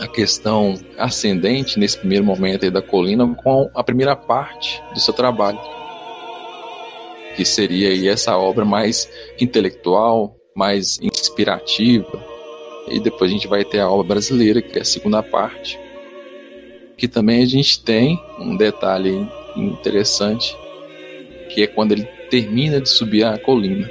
[0.00, 5.12] a questão ascendente nesse primeiro momento aí da colina com a primeira parte do seu
[5.12, 5.58] trabalho,
[7.36, 9.08] que seria aí essa obra mais
[9.40, 12.32] intelectual, mais inspirativa.
[12.88, 15.78] E depois a gente vai ter a obra brasileira, que é a segunda parte,
[16.96, 19.26] que também a gente tem um detalhe
[19.56, 20.56] interessante,
[21.48, 23.88] que é quando ele termina de subir a colina.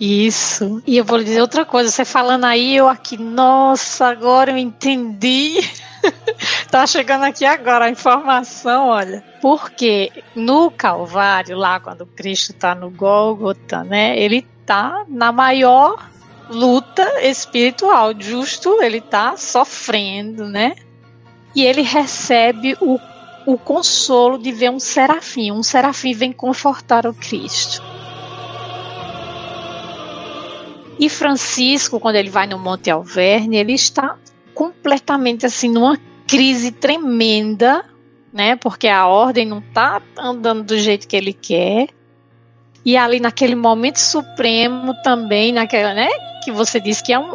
[0.00, 0.80] Isso.
[0.86, 1.90] E eu vou lhe dizer outra coisa.
[1.90, 5.58] Você falando aí, eu aqui, nossa, agora eu entendi.
[6.70, 9.24] tá chegando aqui agora a informação, olha.
[9.42, 14.16] Porque no Calvário, lá quando Cristo tá no Gólgota, né?
[14.18, 16.08] Ele tá na maior
[16.48, 18.12] luta espiritual.
[18.16, 20.76] Justo, ele tá sofrendo, né?
[21.56, 23.00] E ele recebe o,
[23.44, 25.50] o consolo de ver um serafim.
[25.50, 27.82] Um serafim vem confortar o Cristo.
[30.98, 34.16] E Francisco, quando ele vai no Monte Alverne, ele está
[34.52, 35.96] completamente assim numa
[36.26, 37.84] crise tremenda,
[38.32, 38.56] né?
[38.56, 41.88] Porque a ordem não está andando do jeito que ele quer.
[42.84, 46.08] E ali naquele momento supremo também, naquela, né?
[46.44, 47.34] Que você disse que é, um,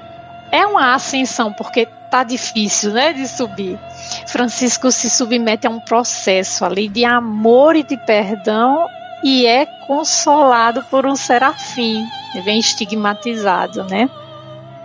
[0.52, 3.14] é uma ascensão, porque tá difícil, né?
[3.14, 3.80] De subir.
[4.28, 8.88] Francisco se submete a um processo ali de amor e de perdão
[9.24, 12.06] e é consolado por um serafim.
[12.34, 14.10] Ele vem estigmatizado, né?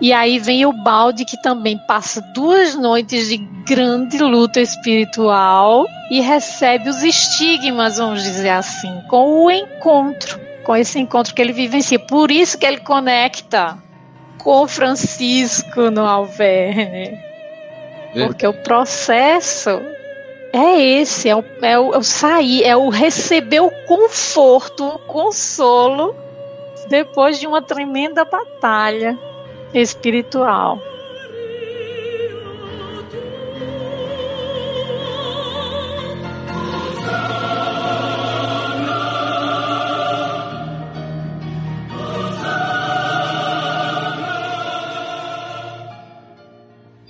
[0.01, 6.21] E aí vem o balde que também passa duas noites de grande luta espiritual e
[6.21, 11.99] recebe os estigmas, vamos dizer assim, com o encontro, com esse encontro que ele vivencia.
[11.99, 13.77] Por isso que ele conecta
[14.39, 17.19] com Francisco no Alverne.
[18.15, 19.81] Porque o processo
[20.53, 24.99] é esse, é o, é, o, é o sair, é o receber o conforto, o
[25.01, 26.15] consolo
[26.89, 29.19] depois de uma tremenda batalha
[29.75, 30.81] espiritual.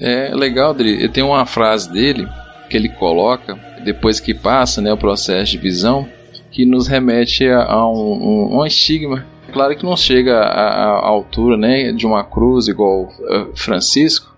[0.01, 1.09] É legal, Dri.
[1.09, 2.29] Tem uma frase dele
[2.69, 6.09] que ele coloca depois que passa né, o processo de visão
[6.51, 11.57] que nos remete a, a um, um, um estigma Claro que não chega à, altura
[11.57, 14.37] né, de uma cruz igual uh, Francisco,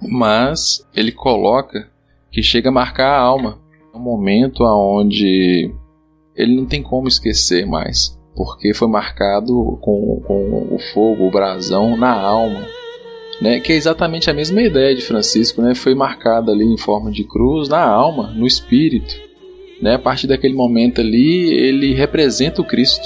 [0.00, 1.88] mas ele coloca
[2.30, 3.58] que chega a marcar a alma.
[3.92, 5.72] Um momento onde
[6.36, 11.96] ele não tem como esquecer mais, porque foi marcado com, com o fogo, o brasão
[11.96, 12.64] na alma.
[13.40, 17.10] Né, que é exatamente a mesma ideia de Francisco, né, foi marcada ali em forma
[17.10, 19.14] de cruz na alma, no espírito.
[19.82, 23.04] Né, a partir daquele momento ali, ele representa o Cristo.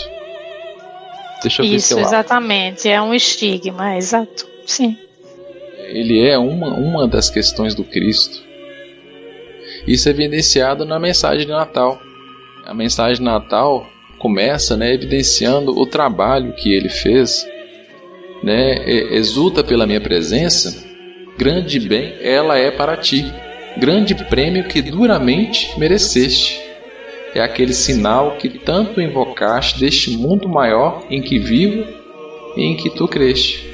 [1.43, 2.89] Deixa eu Isso, ver exatamente.
[2.89, 4.47] É um estigma, exato.
[4.67, 4.97] Sim.
[5.89, 8.43] Ele é uma, uma das questões do Cristo.
[9.87, 11.99] Isso é evidenciado na mensagem de Natal.
[12.67, 13.87] A mensagem de Natal
[14.19, 17.47] começa né, evidenciando o trabalho que ele fez.
[18.43, 20.87] Né, exulta pela minha presença,
[21.37, 23.25] grande bem ela é para ti,
[23.77, 26.61] grande prêmio que duramente mereceste.
[27.35, 31.85] É aquele sinal que tanto invocaste deste mundo maior em que vivo
[32.57, 33.69] e em que tu creste.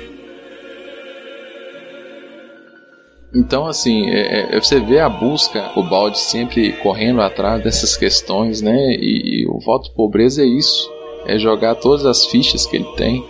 [3.34, 8.62] Então, assim, é, é, você vê a busca, o balde sempre correndo atrás dessas questões,
[8.62, 8.94] né?
[8.94, 10.88] E, e o voto pobreza é isso:
[11.26, 13.24] é jogar todas as fichas que ele tem,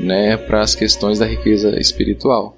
[0.00, 2.56] né, para as questões da riqueza espiritual.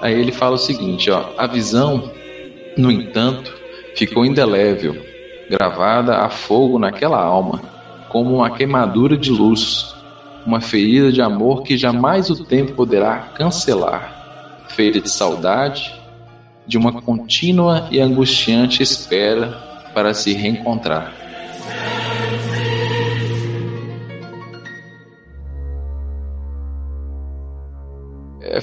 [0.00, 2.12] Aí ele fala o seguinte: ó, a visão,
[2.76, 3.54] no entanto,
[3.94, 4.96] ficou indelével
[5.48, 7.62] gravada a fogo naquela alma,
[8.08, 9.94] como uma queimadura de luz,
[10.44, 15.94] uma ferida de amor que jamais o tempo poderá cancelar, feita de saudade,
[16.66, 19.52] de uma contínua e angustiante espera
[19.94, 21.25] para se reencontrar.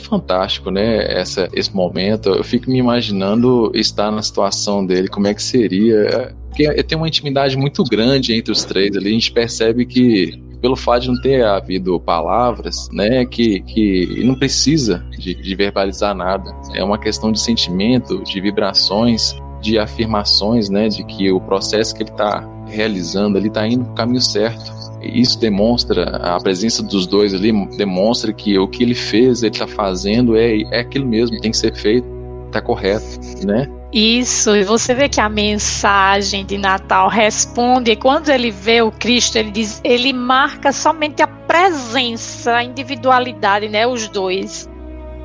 [0.04, 1.06] Fantástico, né?
[1.12, 2.30] Essa, esse momento.
[2.30, 6.36] Eu fico me imaginando estar na situação dele, como é que seria.
[6.50, 9.10] Porque tem uma intimidade muito grande entre os três ali.
[9.10, 13.26] A gente percebe que, pelo fato de não ter havido palavras, né?
[13.26, 16.54] Que, que não precisa de, de verbalizar nada.
[16.74, 20.88] É uma questão de sentimento, de vibrações, de afirmações, né?
[20.90, 24.83] De que o processo que ele está realizando ali está indo para o caminho certo
[25.04, 29.68] isso demonstra, a presença dos dois ali demonstra que o que ele fez, ele está
[29.68, 32.08] fazendo, é, é aquilo mesmo, tem que ser feito,
[32.48, 33.68] está correto, né?
[33.92, 38.92] Isso, e você vê que a mensagem de Natal responde, e quando ele vê o
[38.92, 43.86] Cristo, ele diz, ele marca somente a presença, a individualidade, né?
[43.86, 44.68] Os dois.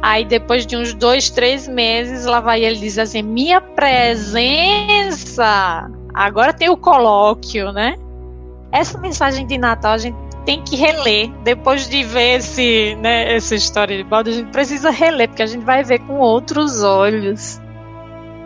[0.03, 4.31] Aí depois de uns dois, três meses, lá vai ele diz assim: minha presença.
[6.15, 7.97] Agora tem o colóquio, né?
[8.73, 11.31] Essa mensagem de Natal a gente tem que reler.
[11.45, 15.47] Depois de ver esse, né, essa história de balde, a gente precisa reler, porque a
[15.47, 17.61] gente vai ver com outros olhos.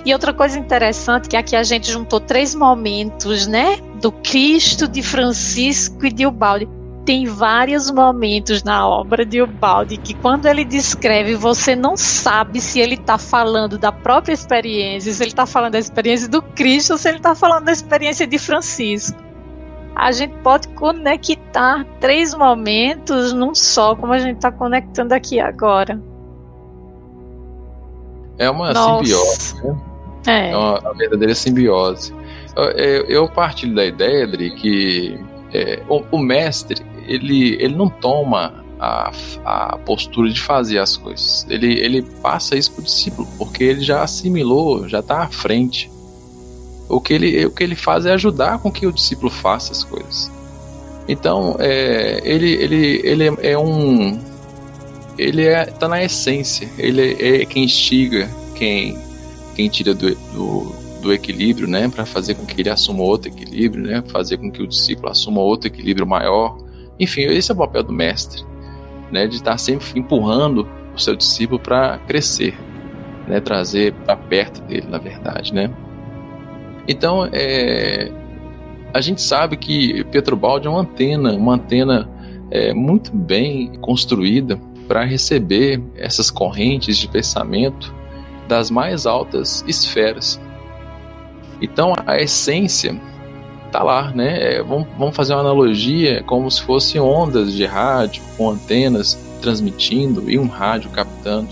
[0.04, 3.78] E outra coisa interessante que aqui a gente juntou três momentos, né?
[4.00, 6.68] Do Cristo, de Francisco e de Ubaldi.
[7.04, 12.80] Tem vários momentos na obra de Ubaldi que quando ele descreve, você não sabe se
[12.80, 16.98] ele está falando da própria experiência, se ele está falando da experiência do Cristo ou
[16.98, 19.31] se ele está falando da experiência de Francisco
[19.94, 26.00] a gente pode conectar três momentos num só, como a gente está conectando aqui agora.
[28.38, 29.04] É uma Nossa.
[29.04, 29.76] simbiose, né?
[30.26, 30.50] É.
[30.50, 32.14] é uma, uma, verdadeira simbiose.
[32.56, 35.18] Eu, eu, eu, partilho da ideia, Adri, que
[35.52, 39.12] é, o, o, mestre, ele, ele não toma a,
[39.44, 41.46] a postura de fazer as coisas.
[41.48, 45.90] Ele, ele passa isso para o discípulo, porque ele já assimilou, já está à frente.
[46.92, 49.82] O que, ele, o que ele faz é ajudar com que o discípulo faça as
[49.82, 50.30] coisas.
[51.08, 54.20] Então, é, ele, ele, ele é um.
[55.16, 56.68] Ele é, tá na essência.
[56.76, 58.98] Ele é, quem instiga, quem,
[59.54, 61.88] quem tira do, do, do equilíbrio, né?
[61.88, 64.04] Para fazer com que ele assuma outro equilíbrio, né?
[64.08, 66.58] Fazer com que o discípulo assuma outro equilíbrio maior.
[67.00, 68.44] Enfim, esse é o papel do mestre,
[69.10, 69.26] né?
[69.26, 72.54] De estar sempre empurrando o seu discípulo para crescer,
[73.26, 73.40] né?
[73.40, 75.70] Trazer para perto dele, na verdade, né?
[76.86, 78.10] Então, é,
[78.92, 82.08] a gente sabe que Petrobaldi é uma antena, uma antena
[82.50, 87.94] é, muito bem construída para receber essas correntes de pensamento
[88.46, 90.38] das mais altas esferas.
[91.60, 93.00] Então a essência
[93.70, 94.56] tá lá, né?
[94.56, 100.30] É, vamos, vamos fazer uma analogia como se fossem ondas de rádio com antenas transmitindo
[100.30, 101.48] e um rádio captando.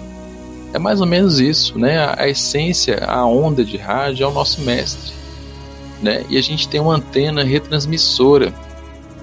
[0.75, 1.99] É mais ou menos isso, né?
[1.99, 5.20] A, a essência, a onda de rádio é o nosso mestre
[6.03, 6.25] né?
[6.29, 8.53] E a gente tem uma antena retransmissora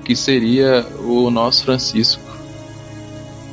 [0.04, 2.22] que seria o nosso Francisco,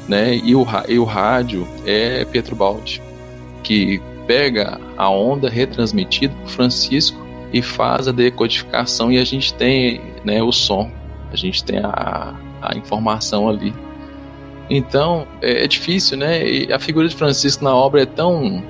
[0.08, 0.36] né?
[0.36, 3.02] E o, e o rádio é Pietro Baldi,
[3.62, 10.00] que pega a onda retransmitida por Francisco e faz a decodificação e a gente tem,
[10.24, 10.90] né, o som,
[11.32, 13.74] a gente tem a, a informação ali.
[14.68, 16.46] Então é, é difícil, né?
[16.46, 18.62] E a figura de Francisco na obra é tão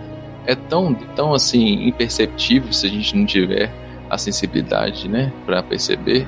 [0.47, 3.73] é tão tão assim imperceptível se a gente não tiver
[4.15, 6.27] a sensibilidade, né, para perceber,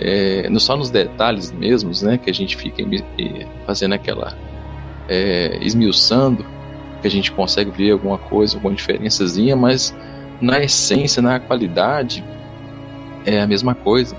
[0.00, 2.82] é, só nos detalhes mesmos, né, que a gente fica
[3.66, 4.36] fazendo aquela
[5.08, 6.44] é, esmiuçando,
[7.00, 9.94] que a gente consegue ver alguma coisa, alguma diferençazinha, mas
[10.40, 12.24] na essência, na qualidade,
[13.24, 14.16] é a mesma coisa.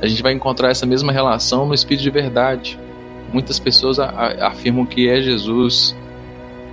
[0.00, 2.78] A gente vai encontrar essa mesma relação no Espírito de Verdade.
[3.32, 5.96] Muitas pessoas afirmam que é Jesus,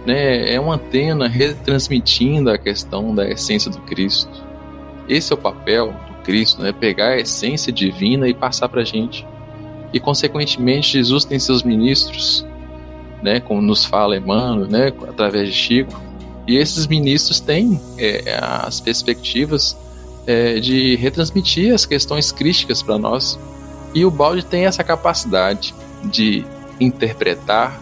[0.06, 4.41] né, é uma antena retransmitindo a questão da essência do Cristo.
[5.12, 6.72] Esse é o papel do Cristo, né?
[6.72, 9.28] Pegar a essência divina e passar para a gente.
[9.92, 12.46] E consequentemente Jesus tem seus ministros,
[13.22, 13.42] né?
[13.42, 14.88] Como nos fala Emmanuel, né?
[15.10, 16.02] Através de Chico.
[16.48, 19.76] E esses ministros têm é, as perspectivas
[20.26, 23.38] é, de retransmitir as questões críticas para nós.
[23.94, 26.46] E o balde tem essa capacidade de
[26.80, 27.78] interpretar,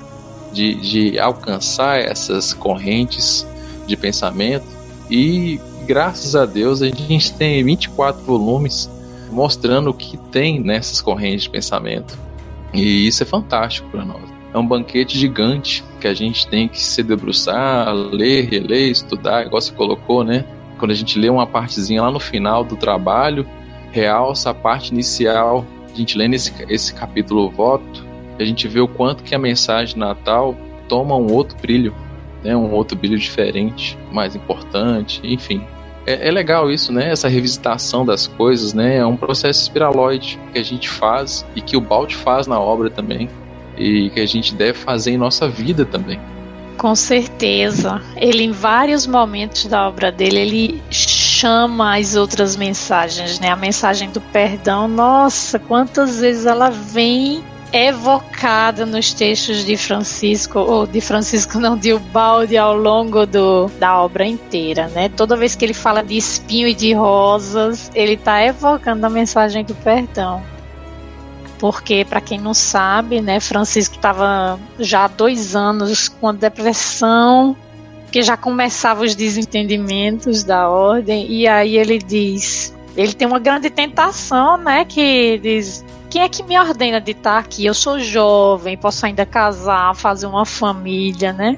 [0.51, 3.45] de, de alcançar essas correntes
[3.85, 4.78] de pensamento
[5.09, 8.89] e graças a Deus, a gente tem 24 volumes
[9.31, 12.17] mostrando o que tem nessas correntes de pensamento.
[12.73, 14.21] E isso é fantástico para nós.
[14.53, 19.61] É um banquete gigante que a gente tem que se debruçar, ler, reler, estudar, igual
[19.61, 20.45] você colocou, né?
[20.77, 23.45] Quando a gente lê uma partezinha lá no final do trabalho,
[23.91, 25.65] realça a parte inicial.
[25.91, 28.05] A gente lê nesse esse capítulo voto,
[28.39, 30.55] a gente vê o quanto que a mensagem de Natal
[30.87, 31.93] toma um outro brilho,
[32.43, 32.55] né?
[32.55, 35.63] Um outro brilho diferente, mais importante, enfim
[36.09, 37.11] é, é, legal isso, né?
[37.11, 38.97] Essa revisitação das coisas, né?
[38.97, 42.89] É um processo espiraloide que a gente faz e que o Balde faz na obra
[42.89, 43.29] também
[43.77, 46.19] e que a gente deve fazer em nossa vida também.
[46.77, 48.01] Com certeza.
[48.15, 53.49] Ele, em vários momentos da obra dele, ele chama as outras mensagens, né?
[53.49, 60.87] A mensagem do perdão, nossa, quantas vezes ela vem evocada nos textos de Francisco, ou
[60.87, 65.09] de Francisco não, de Ubaldi ao longo do, da obra inteira, né?
[65.09, 69.63] Toda vez que ele fala de espinho e de rosas, ele está evocando a mensagem
[69.63, 70.41] do perdão.
[71.59, 77.55] Porque, para quem não sabe, né, Francisco estava já há dois anos com depressão,
[78.11, 83.69] que já começava os desentendimentos da ordem, e aí ele diz, ele tem uma grande
[83.69, 87.65] tentação, né, que diz, quem é que me ordena de estar aqui?
[87.65, 91.55] Eu sou jovem, posso ainda casar, fazer uma família, né?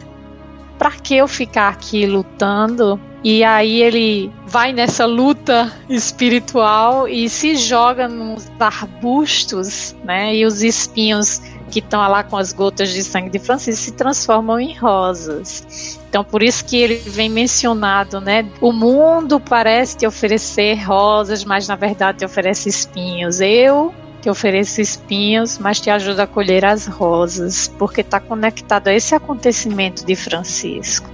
[0.77, 2.99] Para que eu ficar aqui lutando?
[3.23, 10.35] E aí ele vai nessa luta espiritual e se joga nos arbustos, né?
[10.35, 11.39] E os espinhos
[11.69, 15.97] que estão lá com as gotas de sangue de Francisco se transformam em rosas.
[16.09, 18.45] Então, por isso que ele vem mencionado, né?
[18.59, 23.39] O mundo parece te oferecer rosas, mas na verdade te oferece espinhos.
[23.39, 28.93] Eu te ofereço espinhos, mas te ajuda a colher as rosas, porque está conectado a
[28.93, 31.09] esse acontecimento de Francisco.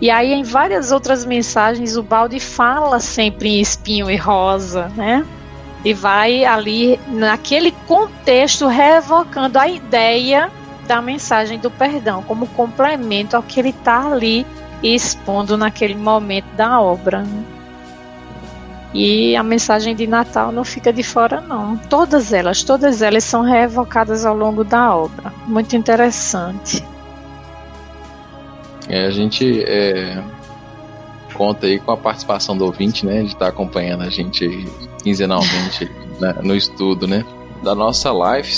[0.00, 5.24] E aí, em várias outras mensagens, o Balde fala sempre em espinho e rosa, né?
[5.84, 10.50] E vai ali, naquele contexto, revocando a ideia
[10.86, 14.46] da mensagem do perdão, como complemento ao que ele está ali
[14.82, 17.22] expondo naquele momento da obra.
[17.22, 17.55] Né?
[18.94, 21.76] E a mensagem de Natal não fica de fora, não.
[21.76, 25.32] Todas elas, todas elas são reevocadas ao longo da obra.
[25.46, 26.82] Muito interessante.
[28.88, 30.22] É, a gente é,
[31.34, 33.20] conta aí com a participação do ouvinte, né?
[33.20, 34.66] De estar tá acompanhando a gente
[35.02, 37.24] quinzenalmente né, no estudo, né?
[37.62, 38.50] da nossa live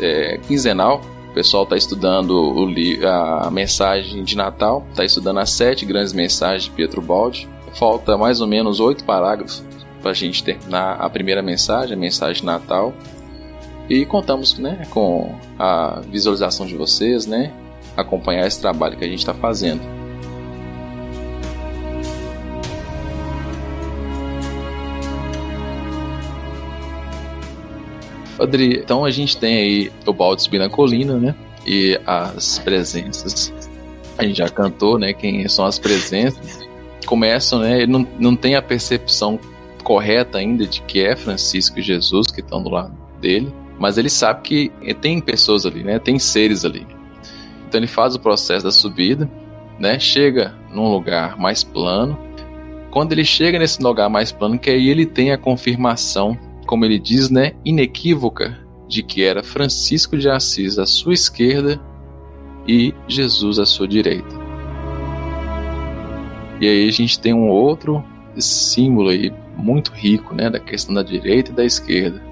[0.00, 1.00] é, quinzenal.
[1.30, 2.66] O pessoal está estudando o,
[3.06, 7.48] a mensagem de Natal, está estudando as sete grandes mensagens de Pietro Baldi.
[7.74, 9.64] Falta mais ou menos oito parágrafos
[10.00, 12.92] para a gente terminar a primeira mensagem, a mensagem Natal.
[13.88, 17.52] E contamos né, com a visualização de vocês, né,
[17.96, 19.82] acompanhar esse trabalho que a gente está fazendo.
[28.38, 31.34] Adri, então a gente tem aí o balde subir na colina, né?
[31.66, 33.52] E as presenças.
[34.18, 35.12] A gente já cantou, né?
[35.12, 36.63] Quem são as presenças.
[37.04, 37.82] Começam, né?
[37.82, 39.38] Ele não, não tem a percepção
[39.82, 43.52] correta ainda de que é Francisco e Jesus que estão do lado dele.
[43.78, 45.98] Mas ele sabe que tem pessoas ali, né?
[45.98, 46.86] Tem seres ali.
[47.68, 49.30] Então ele faz o processo da subida,
[49.78, 49.98] né?
[49.98, 52.18] Chega num lugar mais plano.
[52.90, 56.98] Quando ele chega nesse lugar mais plano, que aí ele tem a confirmação como ele
[56.98, 61.80] diz, né, inequívoca de que era Francisco de Assis à sua esquerda
[62.66, 64.43] e Jesus à sua direita.
[66.60, 68.04] E aí a gente tem um outro
[68.36, 72.22] símbolo aí muito rico, né, da questão da direita e da esquerda,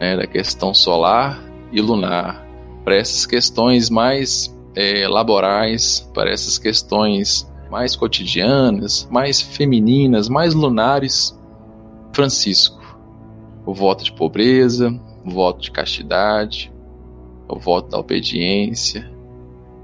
[0.00, 1.42] né, da questão solar
[1.72, 2.46] e lunar,
[2.84, 11.38] para essas questões mais é, laborais, para essas questões mais cotidianas, mais femininas, mais lunares,
[12.12, 12.82] Francisco
[13.64, 14.94] o voto de pobreza,
[15.24, 16.72] o voto de castidade,
[17.48, 19.10] o voto da obediência,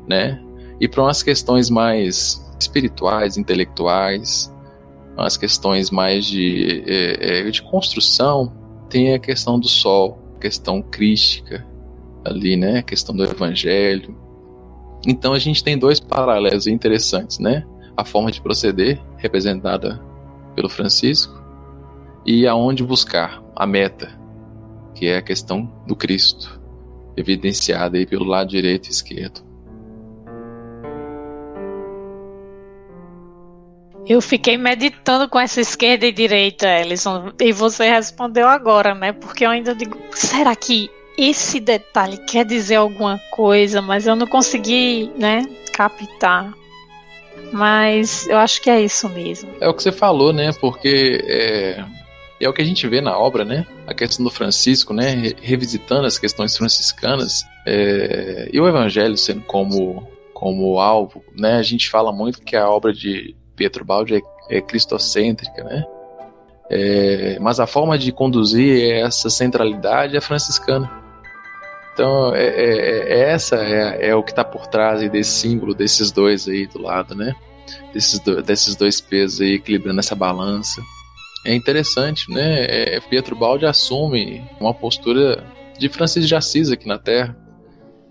[0.06, 0.42] né?
[0.80, 4.52] E para umas questões mais espirituais, intelectuais,
[5.16, 8.52] umas questões mais de, é, é, de construção,
[8.88, 11.66] tem a questão do sol, questão crística
[12.24, 12.78] ali, né?
[12.78, 14.16] A questão do evangelho.
[15.06, 17.66] Então a gente tem dois paralelos interessantes, né?
[17.96, 20.00] A forma de proceder, representada
[20.54, 21.34] pelo Francisco,
[22.24, 24.18] e aonde buscar a meta,
[24.94, 26.60] que é a questão do Cristo,
[27.16, 29.47] evidenciada aí pelo lado direito e esquerdo.
[34.08, 39.12] Eu fiquei meditando com essa esquerda e direita, Ellison, e você respondeu agora, né?
[39.12, 44.26] Porque eu ainda digo, será que esse detalhe quer dizer alguma coisa, mas eu não
[44.26, 46.54] consegui, né, captar.
[47.52, 49.50] Mas eu acho que é isso mesmo.
[49.60, 50.52] É o que você falou, né?
[50.60, 51.84] Porque é,
[52.40, 53.66] é o que a gente vê na obra, né?
[53.86, 55.32] A questão do Francisco, né?
[55.42, 58.48] Revisitando as questões franciscanas é...
[58.52, 61.56] e o Evangelho sendo como, como alvo, né?
[61.56, 65.84] A gente fala muito que a obra de Pietro Baldi é, é cristocêntrica, né?
[66.70, 67.38] É...
[67.40, 70.90] mas a forma de conduzir essa centralidade é franciscana.
[71.92, 76.12] Então, é, é, é essa é, é, o que está por trás desse símbolo desses
[76.12, 77.34] dois aí do lado, né?
[77.92, 80.80] Desses, do, desses dois pesos aí equilibrando essa balança
[81.44, 82.66] é interessante, né?
[82.66, 85.44] É, Pietro Baldi assume uma postura
[85.78, 87.36] de Francisco de Assis aqui na Terra.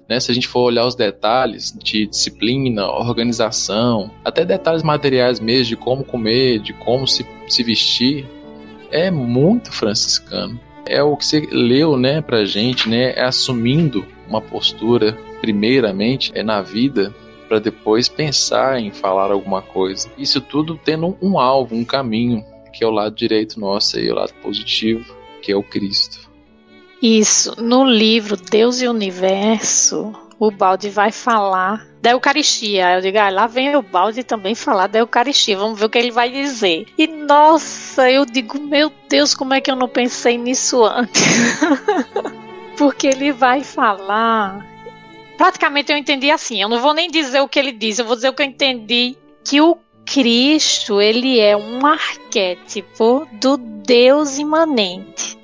[0.08, 0.20] Né?
[0.20, 5.76] Se a gente for olhar os detalhes de disciplina, organização, até detalhes materiais mesmo, de
[5.76, 8.26] como comer, de como se, se vestir,
[8.92, 10.60] é muito franciscano.
[10.86, 16.44] É o que você leu, né, pra gente, né, é assumindo uma postura, primeiramente, é
[16.44, 17.14] na vida,
[17.48, 20.10] para depois pensar em falar alguma coisa.
[20.18, 22.44] Isso tudo tendo um alvo, um caminho
[22.74, 25.04] que é o lado direito nosso aí, o lado positivo,
[25.42, 26.27] que é o Cristo.
[27.02, 27.62] Isso.
[27.62, 32.96] No livro Deus e o Universo, o Balde vai falar da Eucaristia.
[32.96, 35.58] Eu digo, ah, lá vem o Balde também falar da Eucaristia.
[35.58, 36.88] Vamos ver o que ele vai dizer.
[36.98, 41.24] E nossa, eu digo, meu Deus, como é que eu não pensei nisso antes?
[42.78, 44.66] Porque ele vai falar.
[45.38, 46.62] Praticamente eu entendi assim.
[46.62, 48.48] Eu não vou nem dizer o que ele diz, eu vou dizer o que eu
[48.48, 49.16] entendi.
[49.44, 55.38] Que o Cristo, ele é um arquétipo do Deus imanente,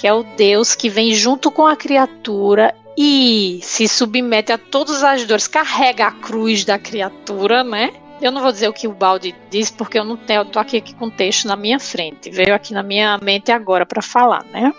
[0.00, 5.04] que é o Deus que vem junto com a criatura e se submete a todas
[5.04, 7.92] as dores, carrega a cruz da criatura, né?
[8.18, 10.58] Eu não vou dizer o que o Balde diz, porque eu não tenho, eu tô
[10.58, 14.00] aqui, aqui com o texto na minha frente, veio aqui na minha mente agora para
[14.00, 14.72] falar, né?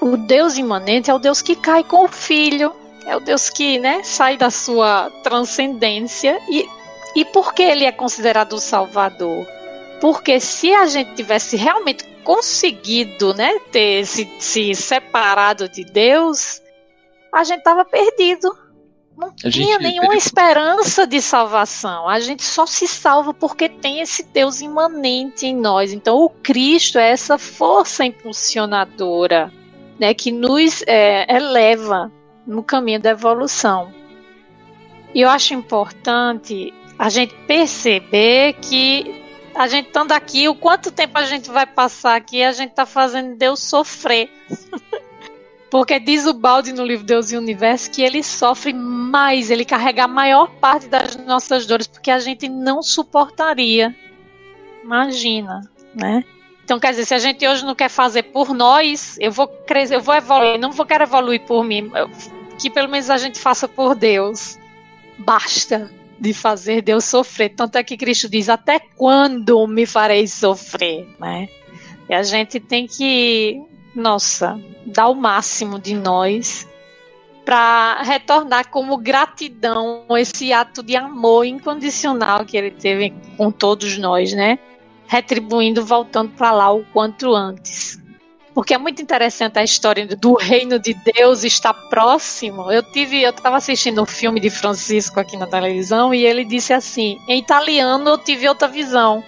[0.00, 2.72] O Deus imanente é o Deus que cai com o filho,
[3.06, 6.68] é o Deus que, né, sai da sua transcendência e
[7.14, 9.46] e por que ele é considerado o Salvador?
[10.00, 16.62] Porque se a gente tivesse realmente conseguido né, ter se, se separado de Deus,
[17.34, 18.56] a gente estava perdido.
[19.18, 22.08] Não a tinha nenhuma esperança de salvação.
[22.08, 25.92] A gente só se salva porque tem esse Deus imanente em nós.
[25.92, 29.52] Então, o Cristo é essa força impulsionadora
[29.98, 32.12] né, que nos é, eleva
[32.46, 33.92] no caminho da evolução.
[35.12, 39.19] E eu acho importante a gente perceber que
[39.60, 42.86] a gente estando aqui, o quanto tempo a gente vai passar aqui, a gente tá
[42.86, 44.30] fazendo Deus sofrer.
[45.70, 49.64] Porque diz o balde no livro Deus e o Universo que ele sofre mais, ele
[49.64, 53.94] carrega a maior parte das nossas dores, porque a gente não suportaria.
[54.82, 56.24] Imagina, né?
[56.64, 59.94] Então, quer dizer, se a gente hoje não quer fazer por nós, eu vou crescer,
[59.94, 61.92] eu vou evoluir, não vou querer evoluir por mim,
[62.58, 64.58] que pelo menos a gente faça por Deus.
[65.18, 65.88] Basta
[66.20, 67.50] de fazer Deus sofrer.
[67.50, 71.08] Tanto é que Cristo diz: Até quando me farei sofrer?
[71.18, 71.48] Né?
[72.08, 73.62] E a gente tem que,
[73.94, 76.68] nossa, dar o máximo de nós
[77.44, 84.32] para retornar como gratidão esse ato de amor incondicional que ele teve com todos nós,
[84.32, 84.58] né?
[85.06, 88.00] Retribuindo, voltando para lá o quanto antes
[88.54, 92.70] porque é muito interessante a história do reino de Deus estar próximo.
[92.70, 96.72] Eu tive, eu estava assistindo um filme de Francisco aqui na televisão e ele disse
[96.72, 99.22] assim, em italiano eu tive outra visão.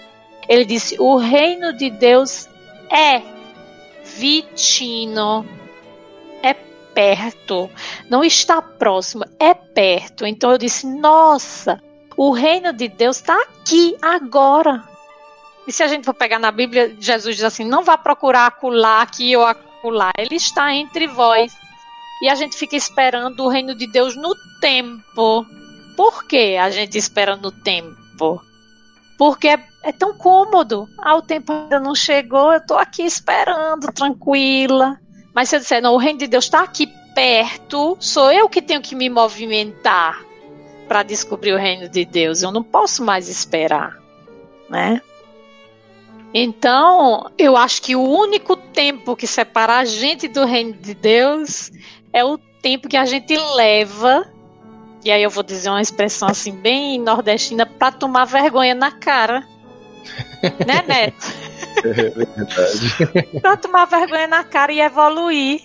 [0.47, 2.49] Ele disse: "O reino de Deus
[2.89, 3.21] é
[4.17, 5.45] vicino,
[6.41, 7.69] é perto,
[8.09, 10.25] não está próximo, é perto".
[10.25, 11.81] Então eu disse: "Nossa,
[12.17, 14.92] o reino de Deus está aqui agora".
[15.67, 19.01] E se a gente for pegar na Bíblia, Jesus diz assim: não vá procurar acolá,
[19.01, 20.11] aqui ou acolá.
[20.17, 21.55] Ele está entre vós.
[22.21, 25.45] E a gente fica esperando o reino de Deus no tempo.
[25.95, 28.41] Por que a gente espera no tempo?
[29.17, 30.87] Porque é, é tão cômodo.
[30.97, 34.99] Ah, o tempo ainda não chegou, eu estou aqui esperando, tranquila.
[35.33, 38.61] Mas se eu disser, não, o reino de Deus está aqui perto, sou eu que
[38.61, 40.23] tenho que me movimentar
[40.87, 42.41] para descobrir o reino de Deus.
[42.41, 43.97] Eu não posso mais esperar,
[44.69, 45.01] né?
[46.33, 51.71] Então, eu acho que o único tempo que separa a gente do reino de Deus
[52.11, 54.27] é o tempo que a gente leva,
[55.05, 59.47] e aí eu vou dizer uma expressão assim bem nordestina, para tomar vergonha na cara.
[60.65, 61.25] né, Neto?
[61.85, 63.39] É verdade.
[63.41, 65.61] para tomar vergonha na cara e evoluir,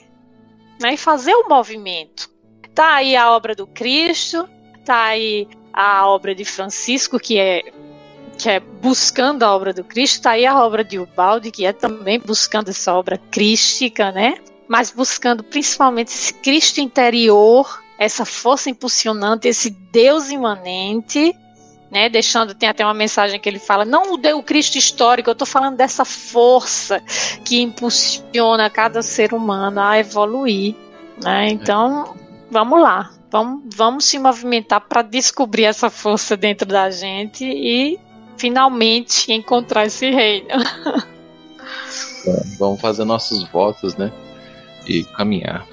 [0.81, 2.31] né, e fazer o movimento.
[2.75, 4.47] Tá aí a obra do Cristo,
[4.85, 7.63] tá aí a obra de Francisco, que é
[8.39, 11.73] que é buscando a obra do Cristo, está aí a obra de Ubaldi, que é
[11.73, 14.39] também buscando essa obra crística, né?
[14.69, 21.35] Mas buscando principalmente esse Cristo interior, essa força impulsionante, esse Deus imanente,
[21.91, 22.09] né?
[22.09, 25.47] Deixando, tem até uma mensagem que ele fala, não o, o Cristo histórico, eu estou
[25.47, 27.03] falando dessa força
[27.45, 30.77] que impulsiona cada ser humano a evoluir,
[31.21, 31.49] né?
[31.51, 32.15] Então,
[32.51, 33.11] vamos lá.
[33.31, 37.99] Vamos, vamos se movimentar para descobrir essa força dentro da gente e
[38.39, 40.49] finalmente encontrar esse reino.
[42.27, 44.13] É, vamos fazer nossos votos, né?
[44.87, 45.67] E caminhar.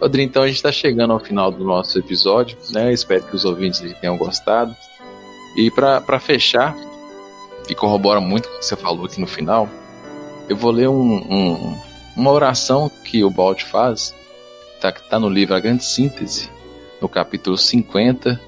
[0.00, 2.92] Rodrigo, então a gente está chegando ao final do nosso episódio, né?
[2.92, 4.76] Espero que os ouvintes tenham gostado.
[5.56, 6.76] E para fechar,
[7.68, 9.68] e corrobora muito o que você falou aqui no final,
[10.48, 11.78] eu vou ler um, um,
[12.16, 14.14] uma oração que o Balt faz,
[14.80, 16.50] tá, que está no livro A Grande Síntese,
[17.00, 18.40] no capítulo 50,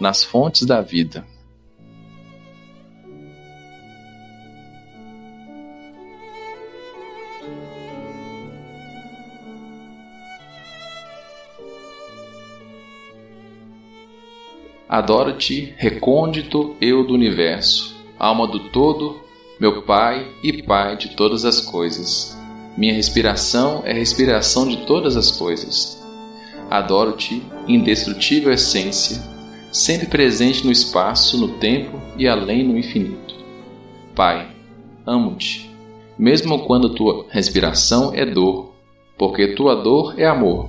[0.00, 1.24] Nas Fontes da Vida.
[14.88, 19.18] Adoro-te, recôndito eu do universo, alma do todo,
[19.58, 22.38] meu Pai e Pai de todas as coisas.
[22.76, 26.02] Minha respiração é respiração de todas as coisas.
[26.70, 29.22] Adoro-te, indestrutível essência,
[29.72, 33.34] sempre presente no espaço, no tempo e além no infinito.
[34.14, 34.48] Pai,
[35.06, 35.70] amo-te,
[36.18, 38.74] mesmo quando tua respiração é dor,
[39.16, 40.68] porque tua dor é amor.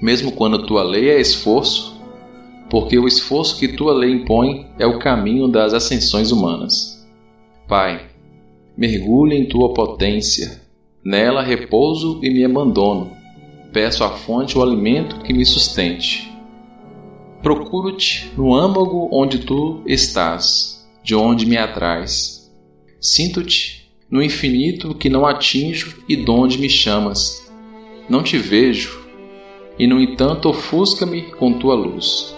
[0.00, 1.95] Mesmo quando tua lei é esforço,
[2.70, 7.06] porque o esforço que tua lei impõe é o caminho das ascensões humanas.
[7.68, 8.06] Pai,
[8.76, 10.62] mergulho em tua potência,
[11.04, 13.10] nela repouso e me abandono.
[13.72, 16.32] Peço à fonte o alimento que me sustente.
[17.42, 22.52] Procuro-te no âmago onde tu estás, de onde me atrais.
[23.00, 27.44] Sinto-te no infinito que não atinjo e donde me chamas.
[28.08, 29.04] Não te vejo,
[29.78, 32.35] e no entanto ofusca-me com tua luz.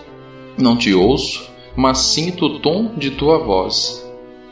[0.59, 4.05] Não te ouço, mas sinto o tom de tua voz.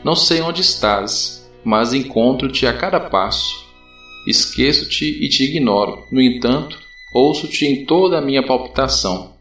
[0.05, 3.67] Não sei onde estás, mas encontro-te a cada passo.
[4.25, 6.79] Esqueço-te e te ignoro, no entanto,
[7.13, 9.33] ouço-te em toda a minha palpitação.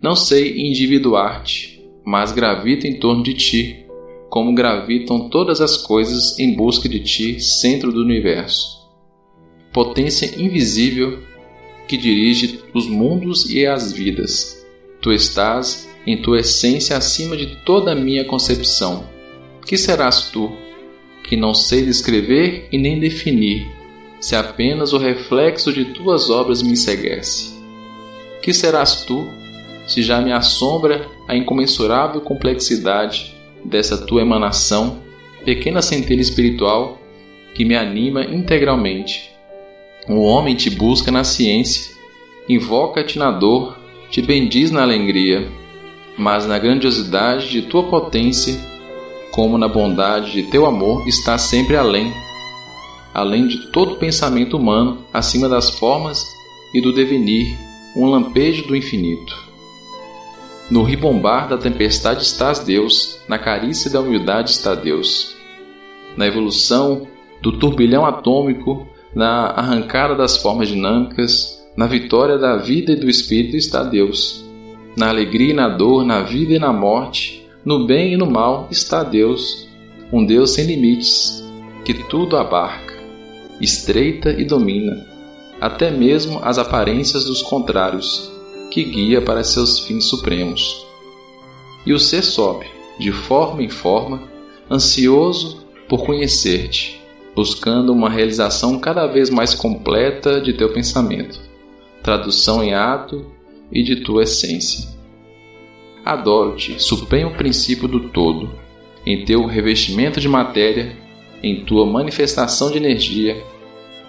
[0.00, 3.84] Não sei individuar-te, mas gravito em torno de ti,
[4.28, 8.78] como gravitam todas as coisas em busca de ti, centro do universo.
[9.72, 11.18] Potência invisível
[11.88, 14.59] que dirige os mundos e as vidas
[15.00, 19.08] Tu estás em tua essência acima de toda a minha concepção.
[19.64, 20.52] Que serás tu,
[21.24, 23.66] que não sei descrever e nem definir,
[24.20, 27.58] se apenas o reflexo de tuas obras me enseguece?
[28.42, 29.26] Que serás tu,
[29.86, 33.34] se já me assombra a incomensurável complexidade
[33.64, 34.98] dessa tua emanação,
[35.44, 36.98] pequena centelha espiritual
[37.54, 39.30] que me anima integralmente?
[40.08, 41.94] O homem te busca na ciência,
[42.48, 43.79] invoca-te na dor,
[44.10, 45.50] te bendiz na alegria,
[46.18, 48.58] mas na grandiosidade de tua potência,
[49.32, 52.12] como na bondade de teu amor, está sempre além
[53.14, 56.24] além de todo pensamento humano, acima das formas
[56.74, 57.56] e do devenir,
[57.96, 59.34] um lampejo do infinito.
[60.70, 65.36] No ribombar da tempestade estás Deus, na carícia da humildade está Deus.
[66.16, 67.08] Na evolução
[67.42, 73.56] do turbilhão atômico, na arrancada das formas dinâmicas, na vitória da vida e do espírito
[73.56, 74.44] está Deus.
[74.94, 78.68] Na alegria e na dor, na vida e na morte, no bem e no mal
[78.70, 79.66] está Deus,
[80.12, 81.42] um Deus sem limites,
[81.82, 83.00] que tudo abarca
[83.58, 85.06] estreita e domina,
[85.58, 88.30] até mesmo as aparências dos contrários,
[88.70, 90.86] que guia para seus fins supremos.
[91.86, 92.66] E o ser sobe,
[92.98, 94.22] de forma em forma,
[94.70, 97.00] ansioso por conhecer-te,
[97.34, 101.48] buscando uma realização cada vez mais completa de teu pensamento,
[102.02, 103.26] tradução em ato
[103.70, 104.88] e de tua essência.
[106.04, 108.50] Adoro-te, supremo princípio do todo,
[109.04, 110.96] em teu revestimento de matéria
[111.42, 113.42] em tua manifestação de energia,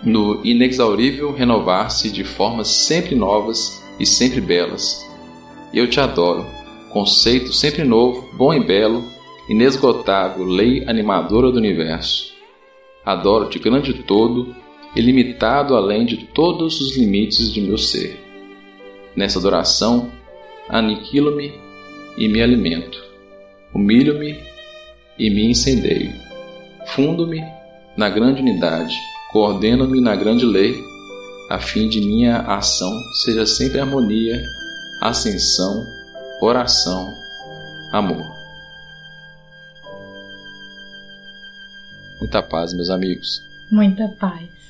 [0.04, 5.06] no inexaurível renovar-se de formas sempre novas e sempre belas.
[5.74, 6.46] Eu te adoro,
[6.89, 9.04] conceito sempre novo, bom e belo,
[9.48, 12.34] inesgotável lei animadora do universo.
[13.06, 14.56] Adoro-te grande todo,
[14.96, 18.20] ilimitado além de todos os limites de meu ser.
[19.16, 20.12] Nessa adoração,
[20.70, 21.54] aniquilo-me
[22.18, 23.02] e me alimento,
[23.74, 24.39] humilho-me
[25.18, 26.32] e me incendeio
[26.88, 27.42] Fundo-me
[27.96, 28.94] na grande unidade,
[29.32, 30.76] coordeno-me na grande lei,
[31.50, 32.92] a fim de minha ação
[33.24, 34.42] seja sempre harmonia,
[35.02, 35.86] ascensão,
[36.42, 37.14] oração,
[37.94, 38.30] amor.
[42.20, 43.42] Muita paz, meus amigos.
[43.72, 44.61] Muita paz.